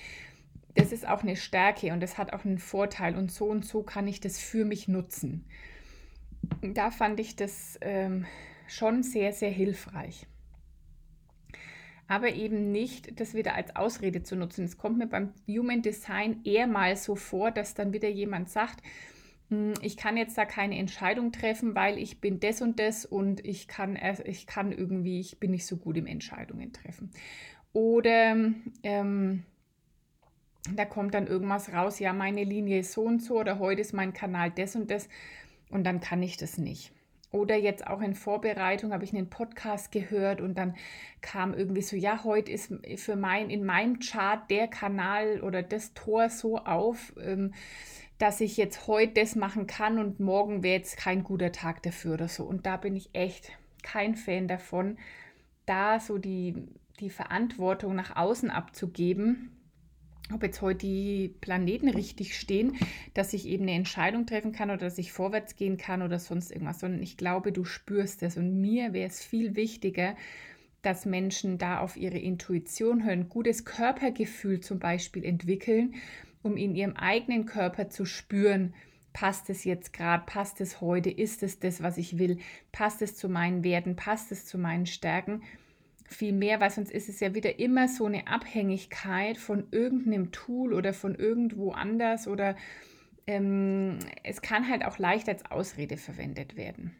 das 0.74 0.92
ist 0.92 1.08
auch 1.08 1.22
eine 1.22 1.36
Stärke 1.36 1.92
und 1.92 2.00
das 2.00 2.18
hat 2.18 2.32
auch 2.32 2.44
einen 2.44 2.58
Vorteil 2.58 3.16
und 3.16 3.32
so 3.32 3.46
und 3.46 3.64
so 3.64 3.82
kann 3.82 4.06
ich 4.06 4.20
das 4.20 4.38
für 4.38 4.64
mich 4.64 4.88
nutzen. 4.88 5.44
Da 6.62 6.90
fand 6.90 7.20
ich 7.20 7.36
das 7.36 7.78
ähm, 7.80 8.26
schon 8.68 9.02
sehr, 9.02 9.32
sehr 9.32 9.50
hilfreich. 9.50 10.26
Aber 12.06 12.34
eben 12.34 12.70
nicht, 12.70 13.18
das 13.18 13.34
wieder 13.34 13.54
als 13.54 13.76
Ausrede 13.76 14.22
zu 14.22 14.36
nutzen. 14.36 14.64
Es 14.64 14.76
kommt 14.76 14.98
mir 14.98 15.06
beim 15.06 15.32
Human 15.48 15.82
Design 15.82 16.40
eher 16.44 16.66
mal 16.66 16.96
so 16.96 17.16
vor, 17.16 17.50
dass 17.50 17.74
dann 17.74 17.92
wieder 17.92 18.08
jemand 18.08 18.50
sagt, 18.50 18.82
hm, 19.48 19.74
ich 19.82 19.96
kann 19.96 20.16
jetzt 20.16 20.36
da 20.36 20.44
keine 20.44 20.78
Entscheidung 20.78 21.32
treffen, 21.32 21.74
weil 21.74 21.98
ich 21.98 22.20
bin 22.20 22.40
das 22.40 22.60
und 22.60 22.78
das 22.78 23.04
und 23.04 23.44
ich 23.44 23.68
kann, 23.68 23.98
ich 24.24 24.46
kann 24.46 24.72
irgendwie, 24.72 25.20
ich 25.20 25.38
bin 25.38 25.50
nicht 25.50 25.66
so 25.66 25.76
gut 25.76 25.96
im 25.96 26.06
Entscheidungen 26.06 26.72
treffen. 26.72 27.10
Oder 27.72 28.36
ähm, 28.82 29.44
da 30.74 30.84
kommt 30.84 31.14
dann 31.14 31.26
irgendwas 31.26 31.72
raus, 31.72 31.98
ja, 31.98 32.12
meine 32.12 32.44
Linie 32.44 32.80
ist 32.80 32.92
so 32.92 33.02
und 33.02 33.22
so 33.22 33.38
oder 33.38 33.58
heute 33.58 33.80
ist 33.80 33.92
mein 33.92 34.12
Kanal 34.12 34.50
das 34.50 34.76
und 34.76 34.90
das 34.90 35.08
und 35.70 35.84
dann 35.84 36.00
kann 36.00 36.22
ich 36.22 36.36
das 36.36 36.56
nicht. 36.56 36.92
Oder 37.34 37.56
jetzt 37.56 37.88
auch 37.88 38.00
in 38.00 38.14
Vorbereitung 38.14 38.92
habe 38.92 39.02
ich 39.02 39.12
einen 39.12 39.28
Podcast 39.28 39.90
gehört 39.90 40.40
und 40.40 40.56
dann 40.56 40.76
kam 41.20 41.52
irgendwie 41.52 41.82
so, 41.82 41.96
ja, 41.96 42.22
heute 42.22 42.52
ist 42.52 42.72
für 42.94 43.16
mein, 43.16 43.50
in 43.50 43.64
meinem 43.64 43.98
Chart 43.98 44.48
der 44.52 44.68
Kanal 44.68 45.40
oder 45.42 45.64
das 45.64 45.94
Tor 45.94 46.30
so 46.30 46.58
auf, 46.58 47.12
ähm, 47.20 47.52
dass 48.18 48.40
ich 48.40 48.56
jetzt 48.56 48.86
heute 48.86 49.20
das 49.20 49.34
machen 49.34 49.66
kann 49.66 49.98
und 49.98 50.20
morgen 50.20 50.62
wäre 50.62 50.76
jetzt 50.76 50.96
kein 50.96 51.24
guter 51.24 51.50
Tag 51.50 51.82
dafür 51.82 52.14
oder 52.14 52.28
so. 52.28 52.44
Und 52.44 52.66
da 52.66 52.76
bin 52.76 52.94
ich 52.94 53.10
echt 53.14 53.50
kein 53.82 54.14
Fan 54.14 54.46
davon, 54.46 54.96
da 55.66 55.98
so 55.98 56.18
die, 56.18 56.68
die 57.00 57.10
Verantwortung 57.10 57.96
nach 57.96 58.14
außen 58.14 58.48
abzugeben 58.48 59.50
ob 60.32 60.42
jetzt 60.42 60.62
heute 60.62 60.86
die 60.86 61.34
Planeten 61.40 61.88
richtig 61.88 62.38
stehen, 62.38 62.76
dass 63.12 63.34
ich 63.34 63.46
eben 63.46 63.64
eine 63.64 63.72
Entscheidung 63.72 64.26
treffen 64.26 64.52
kann 64.52 64.70
oder 64.70 64.78
dass 64.78 64.98
ich 64.98 65.12
vorwärts 65.12 65.56
gehen 65.56 65.76
kann 65.76 66.02
oder 66.02 66.18
sonst 66.18 66.50
irgendwas, 66.50 66.80
sondern 66.80 67.02
ich 67.02 67.16
glaube, 67.16 67.52
du 67.52 67.64
spürst 67.64 68.22
es. 68.22 68.36
Und 68.36 68.60
mir 68.60 68.92
wäre 68.94 69.08
es 69.08 69.22
viel 69.22 69.54
wichtiger, 69.54 70.16
dass 70.80 71.06
Menschen 71.06 71.58
da 71.58 71.80
auf 71.80 71.96
ihre 71.96 72.18
Intuition 72.18 73.04
hören, 73.04 73.28
gutes 73.28 73.64
Körpergefühl 73.64 74.60
zum 74.60 74.78
Beispiel 74.78 75.24
entwickeln, 75.24 75.94
um 76.42 76.56
in 76.56 76.74
ihrem 76.74 76.94
eigenen 76.96 77.46
Körper 77.46 77.88
zu 77.88 78.04
spüren, 78.04 78.74
passt 79.12 79.48
es 79.48 79.64
jetzt 79.64 79.92
gerade, 79.92 80.24
passt 80.26 80.60
es 80.60 80.80
heute, 80.80 81.10
ist 81.10 81.42
es 81.42 81.58
das, 81.58 81.82
was 81.82 81.98
ich 81.98 82.18
will, 82.18 82.38
passt 82.72 83.00
es 83.00 83.16
zu 83.16 83.28
meinen 83.28 83.62
Werten, 83.62 83.96
passt 83.96 84.32
es 84.32 84.44
zu 84.44 84.58
meinen 84.58 84.86
Stärken 84.86 85.42
viel 86.14 86.32
mehr, 86.32 86.60
weil 86.60 86.70
sonst 86.70 86.90
ist 86.90 87.08
es 87.08 87.20
ja 87.20 87.34
wieder 87.34 87.58
immer 87.58 87.88
so 87.88 88.06
eine 88.06 88.26
Abhängigkeit 88.26 89.36
von 89.36 89.66
irgendeinem 89.70 90.32
Tool 90.32 90.72
oder 90.72 90.92
von 90.92 91.14
irgendwo 91.14 91.72
anders 91.72 92.28
oder 92.28 92.56
ähm, 93.26 93.98
es 94.22 94.42
kann 94.42 94.68
halt 94.68 94.84
auch 94.84 94.98
leicht 94.98 95.28
als 95.28 95.50
Ausrede 95.50 95.96
verwendet 95.96 96.56
werden. 96.56 96.94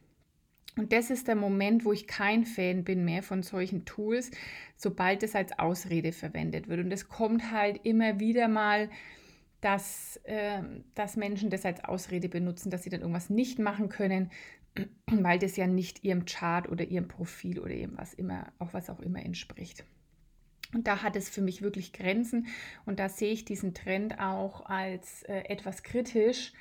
Und 0.77 0.93
das 0.93 1.11
ist 1.11 1.29
der 1.29 1.37
Moment, 1.37 1.85
wo 1.85 1.93
ich 1.93 2.07
kein 2.07 2.45
Fan 2.45 2.83
bin 2.83 3.05
mehr 3.05 3.23
von 3.23 3.43
solchen 3.43 3.85
Tools, 3.85 4.31
sobald 4.77 5.23
es 5.23 5.37
als 5.37 5.57
Ausrede 5.59 6.13
verwendet 6.13 6.69
wird. 6.69 6.81
Und 6.81 6.91
es 6.91 7.09
kommt 7.09 7.53
halt 7.53 7.81
immer 7.85 8.19
wieder 8.19 8.49
mal, 8.49 8.91
dass, 9.65 10.21
äh, 10.25 10.63
dass 10.95 11.17
Menschen 11.17 11.49
das 11.49 11.65
als 11.65 11.83
Ausrede 11.83 12.29
benutzen, 12.29 12.71
dass 12.71 12.83
sie 12.83 12.91
dann 12.91 13.01
irgendwas 13.01 13.31
nicht 13.31 13.59
machen 13.59 13.89
können, 13.89 14.31
weil 15.07 15.39
das 15.39 15.57
ja 15.57 15.67
nicht 15.67 16.05
ihrem 16.05 16.27
Chart 16.27 16.69
oder 16.69 16.85
ihrem 16.85 17.09
Profil 17.09 17.59
oder 17.59 17.73
eben 17.73 17.97
was 17.97 18.13
immer, 18.13 18.53
auch 18.59 18.75
was 18.75 18.91
auch 18.91 19.01
immer 19.01 19.25
entspricht. 19.25 19.85
Und 20.75 20.87
da 20.87 21.03
hat 21.03 21.17
es 21.17 21.31
für 21.31 21.41
mich 21.41 21.63
wirklich 21.63 21.95
Grenzen 21.95 22.49
und 22.85 22.99
da 22.99 23.09
sehe 23.09 23.33
ich 23.33 23.47
diesen 23.47 23.73
Trend 23.73 24.19
auch 24.21 24.67
als 24.67 25.23
äh, 25.23 25.45
etwas 25.49 25.83
kritisch, 25.83 26.53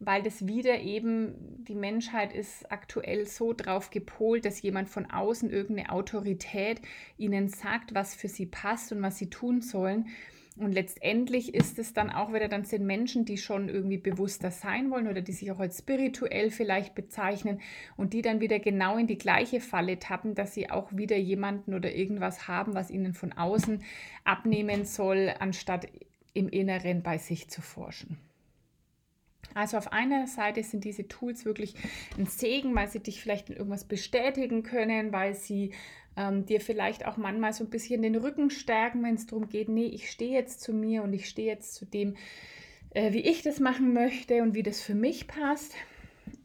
weil 0.00 0.24
das 0.24 0.48
wieder 0.48 0.80
eben, 0.80 1.62
die 1.64 1.76
Menschheit 1.76 2.32
ist 2.32 2.72
aktuell 2.72 3.24
so 3.26 3.52
drauf 3.52 3.90
gepolt, 3.90 4.44
dass 4.46 4.62
jemand 4.62 4.88
von 4.88 5.08
außen 5.08 5.48
irgendeine 5.48 5.92
Autorität 5.92 6.80
ihnen 7.18 7.48
sagt, 7.48 7.94
was 7.94 8.16
für 8.16 8.28
sie 8.28 8.46
passt 8.46 8.90
und 8.90 9.00
was 9.00 9.18
sie 9.18 9.30
tun 9.30 9.60
sollen. 9.60 10.08
Und 10.58 10.72
letztendlich 10.72 11.54
ist 11.54 11.78
es 11.78 11.94
dann 11.94 12.10
auch 12.10 12.32
wieder, 12.32 12.48
dann 12.48 12.64
sind 12.64 12.84
Menschen, 12.84 13.24
die 13.24 13.38
schon 13.38 13.70
irgendwie 13.70 13.96
bewusster 13.96 14.50
sein 14.50 14.90
wollen 14.90 15.08
oder 15.08 15.22
die 15.22 15.32
sich 15.32 15.50
auch 15.50 15.60
als 15.60 15.78
spirituell 15.78 16.50
vielleicht 16.50 16.94
bezeichnen 16.94 17.60
und 17.96 18.12
die 18.12 18.20
dann 18.20 18.40
wieder 18.40 18.58
genau 18.58 18.98
in 18.98 19.06
die 19.06 19.16
gleiche 19.16 19.60
Falle 19.60 19.98
tappen, 19.98 20.34
dass 20.34 20.52
sie 20.52 20.70
auch 20.70 20.94
wieder 20.94 21.16
jemanden 21.16 21.72
oder 21.72 21.94
irgendwas 21.94 22.48
haben, 22.48 22.74
was 22.74 22.90
ihnen 22.90 23.14
von 23.14 23.32
außen 23.32 23.82
abnehmen 24.24 24.84
soll, 24.84 25.32
anstatt 25.38 25.86
im 26.34 26.48
Inneren 26.48 27.02
bei 27.02 27.16
sich 27.16 27.48
zu 27.48 27.62
forschen. 27.62 28.18
Also 29.54 29.76
auf 29.76 29.92
einer 29.92 30.26
Seite 30.26 30.62
sind 30.62 30.84
diese 30.84 31.08
Tools 31.08 31.44
wirklich 31.44 31.74
ein 32.18 32.26
Segen, 32.26 32.74
weil 32.74 32.88
sie 32.88 33.00
dich 33.00 33.20
vielleicht 33.20 33.50
in 33.50 33.56
irgendwas 33.56 33.84
bestätigen 33.84 34.62
können, 34.62 35.12
weil 35.12 35.34
sie 35.34 35.72
ähm, 36.16 36.46
dir 36.46 36.60
vielleicht 36.60 37.06
auch 37.06 37.16
manchmal 37.16 37.52
so 37.52 37.64
ein 37.64 37.70
bisschen 37.70 38.02
den 38.02 38.16
Rücken 38.16 38.50
stärken, 38.50 39.02
wenn 39.02 39.14
es 39.14 39.26
darum 39.26 39.48
geht, 39.48 39.68
nee, 39.68 39.86
ich 39.86 40.10
stehe 40.10 40.32
jetzt 40.32 40.60
zu 40.60 40.72
mir 40.72 41.02
und 41.02 41.12
ich 41.12 41.28
stehe 41.28 41.48
jetzt 41.48 41.74
zu 41.74 41.86
dem, 41.86 42.16
äh, 42.90 43.12
wie 43.12 43.20
ich 43.20 43.42
das 43.42 43.60
machen 43.60 43.92
möchte 43.92 44.42
und 44.42 44.54
wie 44.54 44.62
das 44.62 44.80
für 44.80 44.94
mich 44.94 45.26
passt 45.26 45.74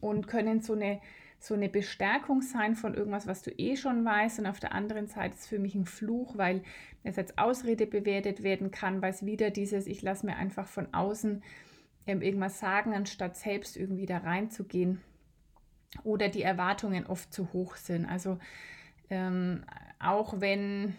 und 0.00 0.26
können 0.26 0.60
so 0.60 0.74
eine 0.74 1.00
so 1.40 1.54
eine 1.54 1.68
Bestärkung 1.68 2.42
sein 2.42 2.74
von 2.74 2.94
irgendwas, 2.94 3.26
was 3.26 3.42
du 3.42 3.50
eh 3.52 3.76
schon 3.76 4.04
weißt. 4.04 4.40
Und 4.40 4.46
auf 4.46 4.58
der 4.58 4.72
anderen 4.72 5.06
Seite 5.06 5.34
ist 5.34 5.42
es 5.42 5.46
für 5.46 5.58
mich 5.58 5.74
ein 5.74 5.86
Fluch, 5.86 6.36
weil 6.36 6.62
es 7.04 7.16
als 7.16 7.38
Ausrede 7.38 7.86
bewertet 7.86 8.42
werden 8.42 8.70
kann, 8.70 9.02
weil 9.02 9.10
es 9.10 9.24
wieder 9.24 9.50
dieses, 9.50 9.86
ich 9.86 10.02
lasse 10.02 10.26
mir 10.26 10.36
einfach 10.36 10.66
von 10.66 10.92
außen 10.92 11.42
ähm, 12.06 12.22
irgendwas 12.22 12.58
sagen, 12.58 12.92
anstatt 12.92 13.36
selbst 13.36 13.76
irgendwie 13.76 14.06
da 14.06 14.18
reinzugehen. 14.18 15.00
Oder 16.02 16.28
die 16.28 16.42
Erwartungen 16.42 17.06
oft 17.06 17.32
zu 17.32 17.52
hoch 17.52 17.76
sind. 17.76 18.04
Also 18.04 18.38
ähm, 19.10 19.62
auch 19.98 20.40
wenn, 20.40 20.94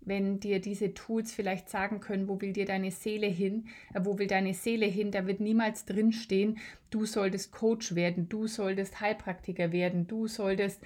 wenn 0.00 0.40
dir 0.40 0.60
diese 0.60 0.94
Tools 0.94 1.32
vielleicht 1.32 1.68
sagen 1.68 2.00
können, 2.00 2.28
wo 2.28 2.40
will 2.40 2.52
dir 2.52 2.64
deine 2.64 2.90
Seele 2.90 3.26
hin, 3.26 3.66
äh, 3.94 4.00
wo 4.02 4.18
will 4.18 4.26
deine 4.26 4.54
Seele 4.54 4.86
hin, 4.86 5.10
da 5.10 5.26
wird 5.26 5.40
niemals 5.40 5.84
drinstehen, 5.84 6.58
du 6.90 7.04
solltest 7.04 7.52
Coach 7.52 7.94
werden, 7.94 8.28
du 8.28 8.46
solltest 8.46 9.00
Heilpraktiker 9.00 9.72
werden, 9.72 10.06
du 10.06 10.26
solltest, 10.26 10.82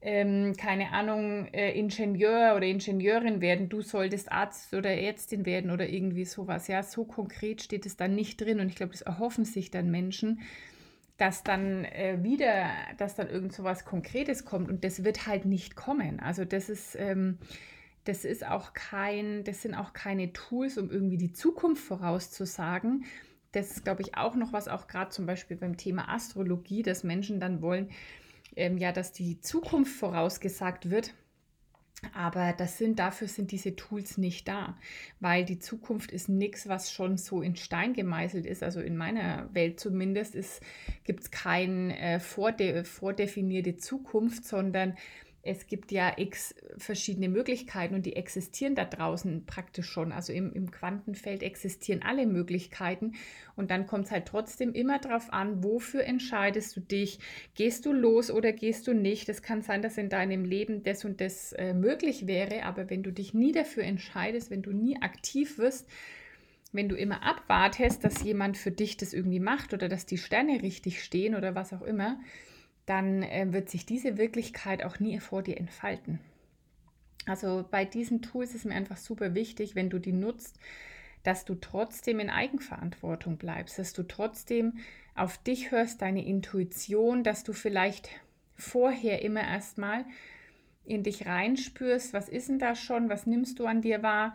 ähm, 0.00 0.54
keine 0.56 0.92
Ahnung, 0.92 1.46
äh, 1.52 1.72
Ingenieur 1.78 2.54
oder 2.56 2.66
Ingenieurin 2.66 3.40
werden, 3.40 3.68
du 3.68 3.82
solltest 3.82 4.30
Arzt 4.30 4.74
oder 4.74 4.90
Ärztin 4.90 5.46
werden 5.46 5.70
oder 5.70 5.88
irgendwie 5.88 6.24
sowas. 6.24 6.68
Ja, 6.68 6.82
so 6.82 7.04
konkret 7.04 7.62
steht 7.62 7.86
es 7.86 7.96
dann 7.96 8.14
nicht 8.14 8.40
drin 8.40 8.60
und 8.60 8.68
ich 8.68 8.76
glaube, 8.76 8.92
das 8.92 9.02
erhoffen 9.02 9.44
sich 9.44 9.70
dann 9.70 9.90
Menschen 9.90 10.40
dass 11.18 11.42
dann 11.42 11.84
äh, 11.84 12.18
wieder, 12.22 12.70
dass 12.96 13.16
dann 13.16 13.28
irgend 13.28 13.52
so 13.52 13.64
was 13.64 13.84
Konkretes 13.84 14.44
kommt 14.44 14.70
und 14.70 14.84
das 14.84 15.04
wird 15.04 15.26
halt 15.26 15.44
nicht 15.44 15.76
kommen. 15.76 16.20
Also 16.20 16.44
das 16.44 16.70
ist, 16.70 16.94
ähm, 16.94 17.38
das 18.04 18.24
ist 18.24 18.46
auch 18.46 18.72
kein, 18.72 19.44
das 19.44 19.62
sind 19.62 19.74
auch 19.74 19.92
keine 19.92 20.32
Tools, 20.32 20.78
um 20.78 20.90
irgendwie 20.90 21.18
die 21.18 21.32
Zukunft 21.32 21.82
vorauszusagen. 21.82 23.04
Das 23.52 23.72
ist, 23.72 23.84
glaube 23.84 24.02
ich, 24.02 24.16
auch 24.16 24.36
noch 24.36 24.52
was, 24.52 24.68
auch 24.68 24.86
gerade 24.86 25.10
zum 25.10 25.26
Beispiel 25.26 25.56
beim 25.56 25.76
Thema 25.76 26.08
Astrologie, 26.08 26.82
dass 26.82 27.02
Menschen 27.02 27.40
dann 27.40 27.62
wollen, 27.62 27.90
ähm, 28.54 28.78
ja, 28.78 28.92
dass 28.92 29.12
die 29.12 29.40
Zukunft 29.40 29.92
vorausgesagt 29.96 30.88
wird. 30.88 31.14
Aber 32.14 32.52
das 32.52 32.78
sind, 32.78 33.00
dafür 33.00 33.26
sind 33.26 33.50
diese 33.50 33.74
Tools 33.74 34.18
nicht 34.18 34.46
da, 34.46 34.76
weil 35.18 35.44
die 35.44 35.58
Zukunft 35.58 36.12
ist 36.12 36.28
nichts, 36.28 36.68
was 36.68 36.92
schon 36.92 37.16
so 37.16 37.42
in 37.42 37.56
Stein 37.56 37.92
gemeißelt 37.92 38.46
ist. 38.46 38.62
Also 38.62 38.80
in 38.80 38.96
meiner 38.96 39.52
Welt 39.52 39.80
zumindest 39.80 40.36
gibt 41.04 41.20
es 41.20 41.30
keine 41.32 41.98
äh, 41.98 42.20
vorde, 42.20 42.84
vordefinierte 42.84 43.76
Zukunft, 43.76 44.44
sondern 44.44 44.96
es 45.48 45.66
gibt 45.66 45.92
ja 45.92 46.12
x 46.16 46.54
verschiedene 46.76 47.28
Möglichkeiten 47.28 47.94
und 47.94 48.04
die 48.04 48.16
existieren 48.16 48.74
da 48.74 48.84
draußen 48.84 49.46
praktisch 49.46 49.88
schon. 49.88 50.12
Also 50.12 50.32
im, 50.32 50.52
im 50.52 50.70
Quantenfeld 50.70 51.42
existieren 51.42 52.02
alle 52.02 52.26
Möglichkeiten 52.26 53.14
und 53.56 53.70
dann 53.70 53.86
kommt 53.86 54.06
es 54.06 54.10
halt 54.10 54.26
trotzdem 54.26 54.74
immer 54.74 54.98
darauf 54.98 55.32
an, 55.32 55.64
wofür 55.64 56.04
entscheidest 56.04 56.76
du 56.76 56.80
dich? 56.80 57.18
Gehst 57.54 57.86
du 57.86 57.92
los 57.92 58.30
oder 58.30 58.52
gehst 58.52 58.86
du 58.86 58.92
nicht? 58.92 59.28
Es 59.28 59.42
kann 59.42 59.62
sein, 59.62 59.80
dass 59.80 59.96
in 59.96 60.10
deinem 60.10 60.44
Leben 60.44 60.82
das 60.82 61.04
und 61.04 61.20
das 61.20 61.52
äh, 61.54 61.72
möglich 61.72 62.26
wäre, 62.26 62.64
aber 62.64 62.90
wenn 62.90 63.02
du 63.02 63.10
dich 63.10 63.32
nie 63.32 63.52
dafür 63.52 63.84
entscheidest, 63.84 64.50
wenn 64.50 64.62
du 64.62 64.72
nie 64.72 65.00
aktiv 65.00 65.56
wirst, 65.56 65.88
wenn 66.72 66.90
du 66.90 66.96
immer 66.96 67.22
abwartest, 67.22 68.04
dass 68.04 68.22
jemand 68.22 68.58
für 68.58 68.70
dich 68.70 68.98
das 68.98 69.14
irgendwie 69.14 69.40
macht 69.40 69.72
oder 69.72 69.88
dass 69.88 70.04
die 70.04 70.18
Sterne 70.18 70.62
richtig 70.62 71.02
stehen 71.02 71.34
oder 71.34 71.54
was 71.54 71.72
auch 71.72 71.82
immer, 71.82 72.20
dann 72.88 73.22
äh, 73.22 73.52
wird 73.52 73.68
sich 73.68 73.84
diese 73.84 74.16
Wirklichkeit 74.16 74.82
auch 74.82 74.98
nie 74.98 75.20
vor 75.20 75.42
dir 75.42 75.58
entfalten. 75.58 76.20
Also 77.26 77.64
bei 77.70 77.84
diesen 77.84 78.22
Tools 78.22 78.54
ist 78.54 78.64
mir 78.64 78.74
einfach 78.74 78.96
super 78.96 79.34
wichtig, 79.34 79.74
wenn 79.74 79.90
du 79.90 79.98
die 79.98 80.12
nutzt, 80.12 80.58
dass 81.22 81.44
du 81.44 81.54
trotzdem 81.54 82.20
in 82.20 82.30
Eigenverantwortung 82.30 83.36
bleibst, 83.36 83.78
dass 83.78 83.92
du 83.92 84.04
trotzdem 84.04 84.78
auf 85.14 85.36
dich 85.36 85.70
hörst, 85.70 86.00
deine 86.00 86.24
Intuition, 86.24 87.24
dass 87.24 87.44
du 87.44 87.52
vielleicht 87.52 88.08
vorher 88.56 89.20
immer 89.22 89.42
erstmal 89.42 90.06
in 90.86 91.02
dich 91.02 91.26
reinspürst, 91.26 92.14
was 92.14 92.30
ist 92.30 92.48
denn 92.48 92.58
da 92.58 92.74
schon, 92.74 93.10
was 93.10 93.26
nimmst 93.26 93.58
du 93.58 93.66
an 93.66 93.82
dir 93.82 94.02
wahr 94.02 94.34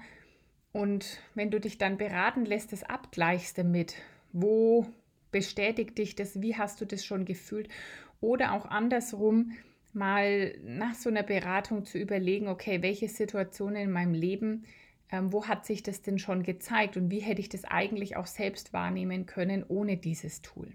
und 0.71 1.19
wenn 1.33 1.49
du 1.49 1.59
dich 1.59 1.79
dann 1.79 1.97
beraten 1.97 2.45
lässt, 2.45 2.71
das 2.71 2.83
abgleichst 2.83 3.57
damit, 3.57 3.95
wo 4.31 4.85
bestätigt 5.31 5.97
dich 5.97 6.15
das, 6.15 6.41
wie 6.41 6.55
hast 6.55 6.79
du 6.79 6.85
das 6.85 7.03
schon 7.03 7.25
gefühlt 7.25 7.67
oder 8.23 8.53
auch 8.53 8.65
andersrum 8.65 9.51
mal 9.91 10.55
nach 10.63 10.95
so 10.95 11.09
einer 11.09 11.23
Beratung 11.23 11.85
zu 11.85 11.99
überlegen, 11.99 12.47
okay, 12.47 12.81
welche 12.81 13.07
Situationen 13.07 13.83
in 13.83 13.91
meinem 13.91 14.13
Leben, 14.13 14.65
ähm, 15.11 15.31
wo 15.31 15.45
hat 15.45 15.65
sich 15.65 15.83
das 15.83 16.01
denn 16.01 16.17
schon 16.17 16.41
gezeigt 16.41 16.97
und 16.97 17.11
wie 17.11 17.19
hätte 17.19 17.41
ich 17.41 17.49
das 17.49 17.65
eigentlich 17.65 18.15
auch 18.15 18.25
selbst 18.25 18.73
wahrnehmen 18.73 19.27
können 19.27 19.63
ohne 19.67 19.97
dieses 19.97 20.41
Tool. 20.41 20.71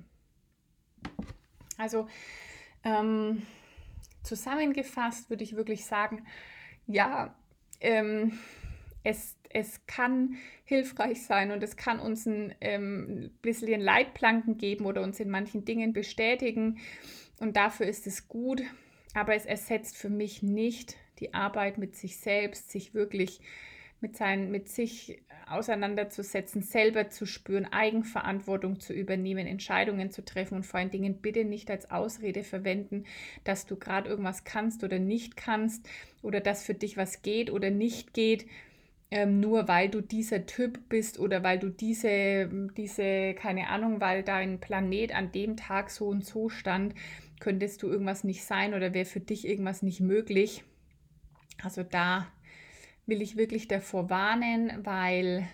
Also 1.77 2.07
ähm, 2.85 3.43
zusammengefasst 4.23 5.31
würde 5.31 5.43
ich 5.43 5.57
wirklich 5.57 5.85
sagen, 5.85 6.25
ja, 6.87 7.35
ähm, 7.81 8.39
es, 9.05 9.37
es 9.49 9.87
kann 9.87 10.37
hilfreich 10.65 11.23
sein 11.23 11.51
und 11.51 11.63
es 11.63 11.77
kann 11.77 11.99
uns 11.99 12.27
ein 12.27 12.55
ähm, 12.61 13.31
bisschen 13.43 13.81
Leitplanken 13.81 14.59
geben 14.59 14.85
oder 14.85 15.03
uns 15.03 15.19
in 15.19 15.31
manchen 15.31 15.65
Dingen 15.65 15.93
bestätigen. 15.93 16.79
Und 17.41 17.57
dafür 17.57 17.87
ist 17.87 18.07
es 18.07 18.29
gut, 18.29 18.63
aber 19.15 19.35
es 19.35 19.47
ersetzt 19.47 19.97
für 19.97 20.11
mich 20.11 20.43
nicht 20.43 20.97
die 21.21 21.35
Arbeit 21.35 21.79
mit 21.79 21.97
sich 21.97 22.19
selbst, 22.19 22.71
sich 22.71 22.95
wirklich 22.95 23.41
mit, 24.01 24.17
sein, 24.17 24.51
mit 24.51 24.69
sich 24.69 25.21
auseinanderzusetzen, 25.49 26.63
selber 26.63 27.11
zu 27.11 27.27
spüren, 27.27 27.67
Eigenverantwortung 27.67 28.81
zu 28.81 28.93
übernehmen, 28.93 29.47
Entscheidungen 29.47 30.11
zu 30.11 30.25
treffen 30.25 30.57
und 30.57 30.67
vor 30.67 30.79
allen 30.79 30.91
Dingen 30.91 31.21
bitte 31.21 31.45
nicht 31.45 31.71
als 31.71 31.91
Ausrede 31.91 32.45
verwenden, 32.45 33.05
dass 33.45 33.67
du 33.67 33.77
gerade 33.77 34.09
irgendwas 34.09 34.45
kannst 34.45 34.85
oder 34.85 34.99
nicht 34.99 35.37
kannst 35.37 35.89
oder 36.23 36.41
dass 36.41 36.65
für 36.65 36.75
dich 36.75 36.97
was 36.97 37.23
geht 37.23 37.51
oder 37.51 37.71
nicht 37.71 38.15
geht. 38.15 38.47
Ähm, 39.11 39.41
nur 39.41 39.69
weil 39.69 39.89
du 39.89 40.03
dieser 40.03 40.45
Typ 40.45 40.91
bist 40.91 41.19
oder 41.19 41.43
weil 41.43 41.59
du 41.59 41.71
diese, 41.71 42.51
diese, 42.77 43.33
keine 43.33 43.69
Ahnung, 43.69 44.03
weil 44.03 44.23
dein 44.23 44.61
Planet 44.61 45.15
an 45.15 45.33
dem 45.33 45.57
Tag 45.57 45.89
so 45.89 46.09
und 46.09 46.27
so 46.27 46.51
stand, 46.51 46.95
könntest 47.41 47.83
du 47.83 47.89
irgendwas 47.89 48.25
nicht 48.25 48.45
sein 48.45 48.75
oder 48.75 48.95
wäre 48.95 49.05
für 49.05 49.21
dich 49.21 49.47
irgendwas 49.47 49.83
nicht 49.83 50.01
möglich. 50.01 50.65
Also 51.63 51.83
da 51.83 52.27
will 53.07 53.23
ich 53.23 53.37
wirklich 53.37 53.69
davor 53.69 54.11
warnen, 54.11 54.73
weil, 54.85 55.49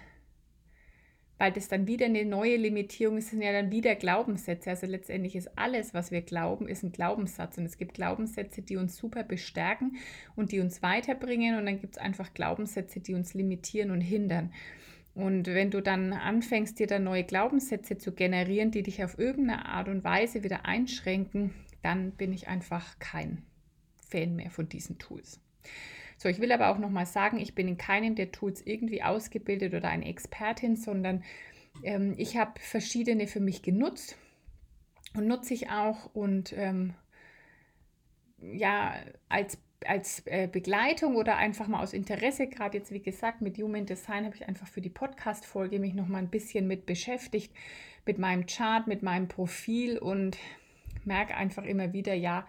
weil 1.39 1.53
das 1.53 1.69
dann 1.69 1.87
wieder 1.87 2.07
eine 2.07 2.25
neue 2.25 2.57
Limitierung 2.57 3.19
ist, 3.19 3.31
sind 3.31 3.43
ja 3.43 3.53
dann 3.53 3.71
wieder 3.71 3.95
Glaubenssätze. 3.95 4.71
Also 4.71 4.87
letztendlich 4.87 5.37
ist 5.37 5.57
alles, 5.57 5.95
was 5.95 6.11
wir 6.11 6.23
glauben, 6.23 6.69
ist 6.69 6.83
ein 6.83 6.93
Glaubenssatz. 6.93 7.57
Und 7.59 7.65
es 7.65 7.79
gibt 7.79 7.95
Glaubenssätze, 7.95 8.63
die 8.63 8.77
uns 8.77 8.97
super 8.97 9.23
bestärken 9.23 9.97
und 10.37 10.53
die 10.53 10.61
uns 10.61 10.83
weiterbringen. 10.83 11.57
Und 11.57 11.67
dann 11.67 11.81
gibt 11.81 11.97
es 11.97 12.03
einfach 12.03 12.35
Glaubenssätze, 12.35 13.01
die 13.01 13.15
uns 13.15 13.35
limitieren 13.35 13.91
und 13.91 14.01
hindern. 14.01 14.53
Und 15.15 15.47
wenn 15.47 15.71
du 15.71 15.81
dann 15.81 16.13
anfängst, 16.13 16.79
dir 16.81 16.89
da 16.89 16.99
neue 16.99 17.23
Glaubenssätze 17.23 17.99
zu 17.99 18.13
generieren, 18.13 18.73
die 18.73 18.83
dich 18.83 19.05
auf 19.05 19.17
irgendeine 19.17 19.67
Art 19.67 19.89
und 19.89 20.03
Weise 20.03 20.43
wieder 20.43 20.67
einschränken, 20.67 21.55
dann 21.85 22.13
bin 22.13 22.33
ich 22.33 22.49
einfach 22.49 22.99
kein 22.99 23.45
Fan 24.09 24.37
mehr 24.37 24.51
von 24.51 24.69
diesen 24.69 24.99
Tools. 24.99 25.41
So, 26.17 26.29
ich 26.29 26.41
will 26.41 26.53
aber 26.53 26.69
auch 26.69 26.79
nochmal 26.79 27.07
sagen, 27.07 27.39
ich 27.39 27.55
bin 27.55 27.69
in 27.69 27.77
keinem 27.77 28.15
der 28.15 28.33
Tools 28.33 28.63
irgendwie 28.65 29.03
ausgebildet 29.03 29.75
oder 29.75 29.89
eine 29.89 30.07
Expertin, 30.07 30.77
sondern 30.77 31.25
ähm, 31.83 32.15
ich 32.17 32.37
habe 32.37 32.53
verschiedene 32.61 33.27
für 33.27 33.41
mich 33.41 33.63
genutzt 33.63 34.17
und 35.15 35.27
nutze 35.27 35.55
ich 35.55 35.71
auch 35.71 36.15
und 36.15 36.53
ähm, 36.57 36.95
ja, 38.41 38.95
als, 39.29 39.59
als 39.87 40.23
äh, 40.27 40.49
Begleitung 40.51 41.17
oder 41.17 41.37
einfach 41.37 41.67
mal 41.67 41.83
aus 41.83 41.93
Interesse, 41.93 42.47
gerade 42.47 42.79
jetzt 42.79 42.93
wie 42.93 43.03
gesagt 43.03 43.41
mit 43.41 43.59
Human 43.59 43.87
Design 43.87 44.25
habe 44.25 44.37
ich 44.37 44.47
einfach 44.47 44.69
für 44.69 44.81
die 44.81 44.91
Podcast-Folge 44.91 45.79
mich 45.79 45.95
nochmal 45.95 46.23
ein 46.23 46.31
bisschen 46.31 46.67
mit 46.67 46.87
beschäftigt, 46.87 47.53
mit 48.07 48.19
meinem 48.19 48.47
Chart, 48.47 48.87
mit 48.87 49.03
meinem 49.03 49.29
Profil 49.29 49.99
und 49.99 50.37
merke 51.05 51.37
einfach 51.37 51.65
immer 51.65 51.93
wieder, 51.93 52.15
ja, 52.15 52.47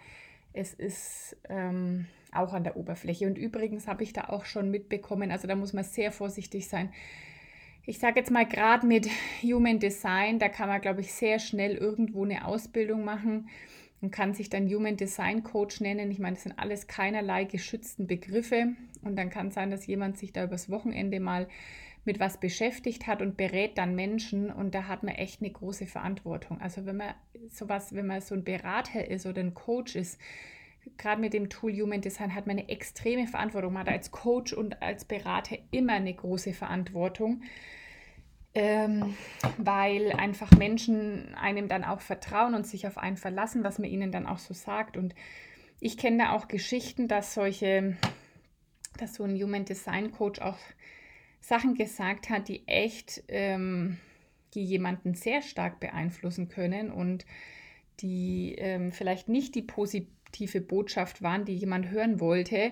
es 0.53 0.73
ist 0.73 1.37
ähm, 1.49 2.07
auch 2.31 2.53
an 2.53 2.63
der 2.63 2.77
Oberfläche. 2.77 3.27
Und 3.27 3.37
übrigens 3.37 3.87
habe 3.87 4.03
ich 4.03 4.13
da 4.13 4.29
auch 4.29 4.45
schon 4.45 4.71
mitbekommen, 4.71 5.31
also 5.31 5.47
da 5.47 5.55
muss 5.55 5.73
man 5.73 5.83
sehr 5.83 6.11
vorsichtig 6.11 6.67
sein. 6.67 6.91
Ich 7.85 7.99
sage 7.99 8.19
jetzt 8.19 8.31
mal 8.31 8.47
gerade 8.47 8.87
mit 8.87 9.07
Human 9.43 9.79
Design, 9.79 10.39
da 10.39 10.49
kann 10.49 10.69
man, 10.69 10.81
glaube 10.81 11.01
ich, 11.01 11.13
sehr 11.13 11.37
schnell 11.39 11.75
irgendwo 11.75 12.23
eine 12.23 12.47
Ausbildung 12.47 13.03
machen 13.03 13.47
und 14.01 14.11
kann 14.11 14.33
sich 14.33 14.49
dann 14.49 14.67
Human 14.67 14.97
Design 14.97 15.43
Coach 15.43 15.81
nennen. 15.81 16.09
Ich 16.09 16.19
meine, 16.19 16.35
das 16.35 16.43
sind 16.43 16.57
alles 16.57 16.87
keinerlei 16.87 17.43
geschützten 17.43 18.07
Begriffe. 18.07 18.73
Und 19.03 19.15
dann 19.17 19.29
kann 19.29 19.51
sein, 19.51 19.69
dass 19.69 19.85
jemand 19.85 20.17
sich 20.17 20.33
da 20.33 20.43
übers 20.43 20.69
Wochenende 20.69 21.19
mal 21.19 21.47
mit 22.05 22.19
was 22.19 22.39
beschäftigt 22.39 23.07
hat 23.07 23.21
und 23.21 23.35
berät 23.35 23.77
dann 23.77 23.95
Menschen 23.95 24.51
und 24.51 24.75
da 24.75 24.87
hat 24.87 25.03
man 25.03 25.15
echt 25.15 25.41
eine 25.41 25.51
große 25.51 25.87
Verantwortung. 25.87 26.61
Also 26.61 26.85
wenn 26.85 26.97
man 26.97 27.15
sowas, 27.49 27.93
wenn 27.95 28.07
man 28.07 28.21
so 28.21 28.35
ein 28.35 28.43
Berater 28.43 29.07
ist 29.07 29.25
oder 29.25 29.41
ein 29.41 29.55
Coach 29.55 29.95
ist, 29.95 30.19
gerade 30.97 31.19
mit 31.19 31.33
dem 31.33 31.49
Tool 31.49 31.73
Human 31.73 32.01
Design 32.01 32.35
hat 32.35 32.45
man 32.45 32.59
eine 32.59 32.69
extreme 32.69 33.27
Verantwortung. 33.27 33.73
Man 33.73 33.81
hat 33.85 33.93
als 33.93 34.11
Coach 34.11 34.53
und 34.53 34.81
als 34.83 35.05
Berater 35.05 35.57
immer 35.71 35.93
eine 35.93 36.13
große 36.13 36.53
Verantwortung, 36.53 37.41
ähm, 38.53 39.15
weil 39.57 40.11
einfach 40.11 40.51
Menschen 40.51 41.33
einem 41.35 41.67
dann 41.67 41.83
auch 41.83 42.01
vertrauen 42.01 42.53
und 42.53 42.67
sich 42.67 42.85
auf 42.85 42.99
einen 42.99 43.17
verlassen, 43.17 43.63
was 43.63 43.79
man 43.79 43.89
ihnen 43.89 44.11
dann 44.11 44.27
auch 44.27 44.37
so 44.37 44.53
sagt. 44.53 44.95
Und 44.95 45.15
ich 45.79 45.97
kenne 45.97 46.25
da 46.25 46.31
auch 46.33 46.47
Geschichten, 46.47 47.07
dass 47.07 47.33
solche, 47.33 47.97
dass 48.97 49.15
so 49.15 49.23
ein 49.23 49.35
Human 49.41 49.65
Design 49.65 50.11
Coach 50.11 50.39
auch 50.39 50.57
Sachen 51.45 51.75
gesagt 51.75 52.31
hat, 52.31 52.47
die 52.47 52.67
echt, 52.67 53.23
ähm, 53.27 53.97
die 54.55 54.63
jemanden 54.63 55.13
sehr 55.13 55.43
stark 55.43 55.79
beeinflussen 55.79 56.49
können 56.49 56.91
und 56.91 57.23
die 57.99 58.55
ähm, 58.57 58.91
vielleicht 58.91 59.29
nicht 59.29 59.53
die 59.53 59.61
positive 59.61 60.59
Botschaft 60.61 61.21
waren, 61.21 61.45
die 61.45 61.55
jemand 61.55 61.91
hören 61.91 62.19
wollte. 62.19 62.71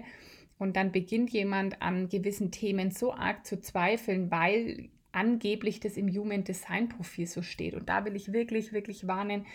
Und 0.57 0.75
dann 0.75 0.91
beginnt 0.91 1.29
jemand 1.29 1.83
an 1.83 2.09
gewissen 2.09 2.49
Themen 2.49 2.89
so 2.89 3.13
arg 3.13 3.45
zu 3.45 3.62
zweifeln, 3.62 4.31
weil 4.31 4.89
angeblich 5.12 5.79
das 5.79 5.95
im 5.95 6.09
Human 6.09 6.43
Design 6.43 6.89
Profil 6.89 7.27
so 7.27 7.43
steht. 7.43 7.75
Und 7.75 7.89
da 7.89 8.05
will 8.05 8.15
ich 8.15 8.33
wirklich, 8.33 8.73
wirklich 8.73 9.05
warnen. 9.05 9.45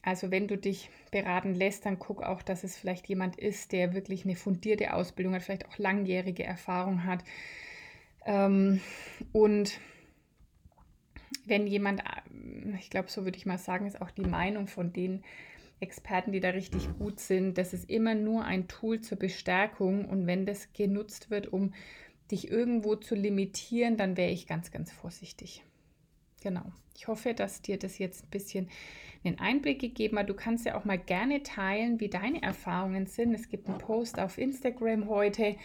Also 0.00 0.30
wenn 0.30 0.48
du 0.48 0.56
dich 0.56 0.88
beraten 1.10 1.54
lässt, 1.54 1.84
dann 1.84 1.98
guck 1.98 2.22
auch, 2.22 2.40
dass 2.40 2.64
es 2.64 2.78
vielleicht 2.78 3.06
jemand 3.06 3.36
ist, 3.38 3.72
der 3.72 3.92
wirklich 3.92 4.24
eine 4.24 4.36
fundierte 4.36 4.94
Ausbildung 4.94 5.34
hat, 5.34 5.42
vielleicht 5.42 5.68
auch 5.68 5.76
langjährige 5.76 6.44
Erfahrung 6.44 7.04
hat, 7.04 7.22
ähm, 8.26 8.80
und 9.32 9.78
wenn 11.46 11.66
jemand, 11.66 12.02
ich 12.78 12.90
glaube, 12.90 13.10
so 13.10 13.24
würde 13.24 13.38
ich 13.38 13.46
mal 13.46 13.58
sagen, 13.58 13.86
ist 13.86 14.00
auch 14.00 14.10
die 14.10 14.26
Meinung 14.26 14.66
von 14.66 14.92
den 14.92 15.24
Experten, 15.80 16.32
die 16.32 16.40
da 16.40 16.50
richtig 16.50 16.88
gut 16.98 17.20
sind, 17.20 17.56
das 17.56 17.72
ist 17.72 17.88
immer 17.88 18.14
nur 18.14 18.44
ein 18.44 18.68
Tool 18.68 19.00
zur 19.00 19.18
Bestärkung 19.18 20.04
und 20.04 20.26
wenn 20.26 20.44
das 20.44 20.72
genutzt 20.72 21.30
wird, 21.30 21.52
um 21.52 21.72
dich 22.30 22.50
irgendwo 22.50 22.96
zu 22.96 23.14
limitieren, 23.14 23.96
dann 23.96 24.16
wäre 24.16 24.30
ich 24.30 24.46
ganz, 24.46 24.70
ganz 24.70 24.92
vorsichtig. 24.92 25.64
Genau. 26.42 26.72
Ich 26.96 27.08
hoffe, 27.08 27.34
dass 27.34 27.62
dir 27.62 27.78
das 27.78 27.98
jetzt 27.98 28.24
ein 28.24 28.30
bisschen 28.30 28.68
einen 29.24 29.38
Einblick 29.38 29.80
gegeben 29.80 30.18
hat. 30.18 30.28
Du 30.28 30.34
kannst 30.34 30.66
ja 30.66 30.78
auch 30.78 30.84
mal 30.84 30.98
gerne 30.98 31.42
teilen, 31.42 32.00
wie 32.00 32.08
deine 32.08 32.42
Erfahrungen 32.42 33.06
sind. 33.06 33.34
Es 33.34 33.48
gibt 33.48 33.68
einen 33.68 33.78
Post 33.78 34.18
auf 34.18 34.38
Instagram 34.38 35.08
heute. 35.08 35.56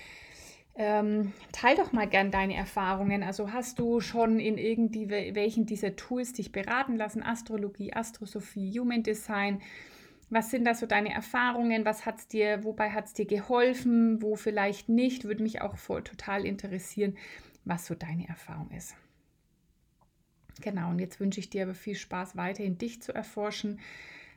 Ähm, 0.78 1.32
teil 1.54 1.78
doch 1.78 1.94
mal 1.94 2.08
gern 2.08 2.32
deine 2.32 2.56
Erfahrungen. 2.56 3.24
Also 3.24 3.54
hast 3.54 3.80
du 3.80 4.02
schon 4.02 4.40
in 4.40 4.58
irgendwie 4.58 5.10
welchen 5.10 5.66
dieser 5.66 5.96
Tools 5.96 6.34
dich 6.34 6.52
beraten 6.52 6.98
lassen? 6.98 7.24
Astrologie, 7.24 7.94
Astrosophie, 7.94 8.78
Human 8.78 9.02
Design. 9.02 9.62
Was 10.30 10.52
sind 10.52 10.66
da 10.66 10.74
so 10.74 10.86
deine 10.86 11.14
Erfahrungen? 11.14 11.86
Was 11.86 12.06
hat's 12.06 12.28
dir, 12.28 12.64
wobei 12.64 12.90
hat 12.92 13.06
es 13.06 13.14
dir 13.14 13.26
geholfen? 13.26 14.22
Wo 14.22 14.36
vielleicht 14.36 14.90
nicht? 14.90 15.24
Würde 15.24 15.44
mich 15.44 15.62
auch 15.62 15.78
voll 15.78 16.04
total 16.04 16.46
interessieren, 16.46 17.16
was 17.64 17.86
so 17.86 17.96
deine 17.96 18.28
Erfahrung 18.28 18.70
ist. 18.72 18.96
Genau, 20.62 20.90
und 20.90 21.00
jetzt 21.00 21.20
wünsche 21.20 21.40
ich 21.40 21.50
dir 21.50 21.64
aber 21.64 21.74
viel 21.74 21.96
Spaß, 21.96 22.36
weiterhin 22.36 22.78
dich 22.78 23.02
zu 23.02 23.14
erforschen, 23.14 23.80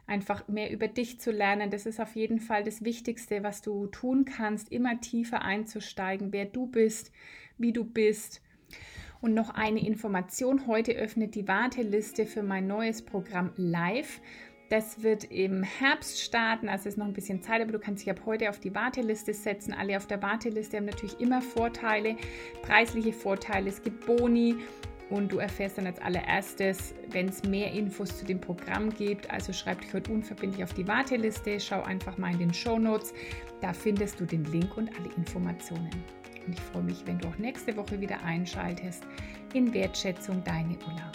einfach 0.08 0.48
mehr 0.48 0.70
über 0.70 0.88
dich 0.88 1.20
zu 1.20 1.30
lernen. 1.30 1.70
Das 1.70 1.86
ist 1.86 2.00
auf 2.00 2.16
jeden 2.16 2.40
Fall 2.40 2.64
das 2.64 2.82
Wichtigste, 2.82 3.42
was 3.42 3.62
du 3.62 3.86
tun 3.86 4.24
kannst, 4.24 4.72
immer 4.72 5.00
tiefer 5.00 5.42
einzusteigen, 5.42 6.32
wer 6.32 6.46
du 6.46 6.66
bist, 6.66 7.12
wie 7.58 7.72
du 7.72 7.84
bist. 7.84 8.42
Und 9.20 9.34
noch 9.34 9.50
eine 9.50 9.84
Information, 9.84 10.66
heute 10.66 10.92
öffnet 10.92 11.34
die 11.34 11.48
Warteliste 11.48 12.24
für 12.24 12.42
mein 12.42 12.66
neues 12.66 13.02
Programm 13.02 13.52
Live. 13.56 14.20
Das 14.70 15.02
wird 15.02 15.24
im 15.24 15.62
Herbst 15.62 16.20
starten, 16.20 16.68
also 16.68 16.88
ist 16.88 16.98
noch 16.98 17.06
ein 17.06 17.14
bisschen 17.14 17.42
Zeit, 17.42 17.62
aber 17.62 17.72
du 17.72 17.78
kannst 17.78 18.04
dich 18.04 18.10
ab 18.10 18.22
heute 18.26 18.50
auf 18.50 18.60
die 18.60 18.74
Warteliste 18.74 19.32
setzen. 19.32 19.72
Alle 19.72 19.96
auf 19.96 20.06
der 20.06 20.22
Warteliste 20.22 20.76
haben 20.76 20.84
natürlich 20.84 21.18
immer 21.20 21.40
Vorteile, 21.40 22.16
preisliche 22.62 23.14
Vorteile. 23.14 23.70
Es 23.70 23.82
gibt 23.82 24.04
Boni, 24.06 24.56
und 25.10 25.32
du 25.32 25.38
erfährst 25.38 25.78
dann 25.78 25.86
als 25.86 26.00
allererstes, 26.00 26.94
wenn 27.10 27.28
es 27.28 27.42
mehr 27.44 27.72
Infos 27.72 28.18
zu 28.18 28.24
dem 28.24 28.40
Programm 28.40 28.90
gibt. 28.90 29.30
Also 29.30 29.52
schreib 29.52 29.80
dich 29.80 29.92
heute 29.94 30.12
unverbindlich 30.12 30.62
auf 30.62 30.74
die 30.74 30.86
Warteliste, 30.86 31.58
schau 31.60 31.82
einfach 31.82 32.18
mal 32.18 32.32
in 32.32 32.38
den 32.38 32.54
Show 32.54 32.78
Notes. 32.78 33.12
Da 33.60 33.72
findest 33.72 34.20
du 34.20 34.26
den 34.26 34.44
Link 34.44 34.76
und 34.76 34.90
alle 34.98 35.12
Informationen. 35.16 35.90
Und 36.46 36.52
ich 36.52 36.60
freue 36.60 36.82
mich, 36.82 37.06
wenn 37.06 37.18
du 37.18 37.28
auch 37.28 37.38
nächste 37.38 37.76
Woche 37.76 38.00
wieder 38.00 38.22
einschaltest. 38.22 39.04
In 39.54 39.72
Wertschätzung, 39.72 40.42
deine 40.44 40.76
Ulla. 40.86 41.12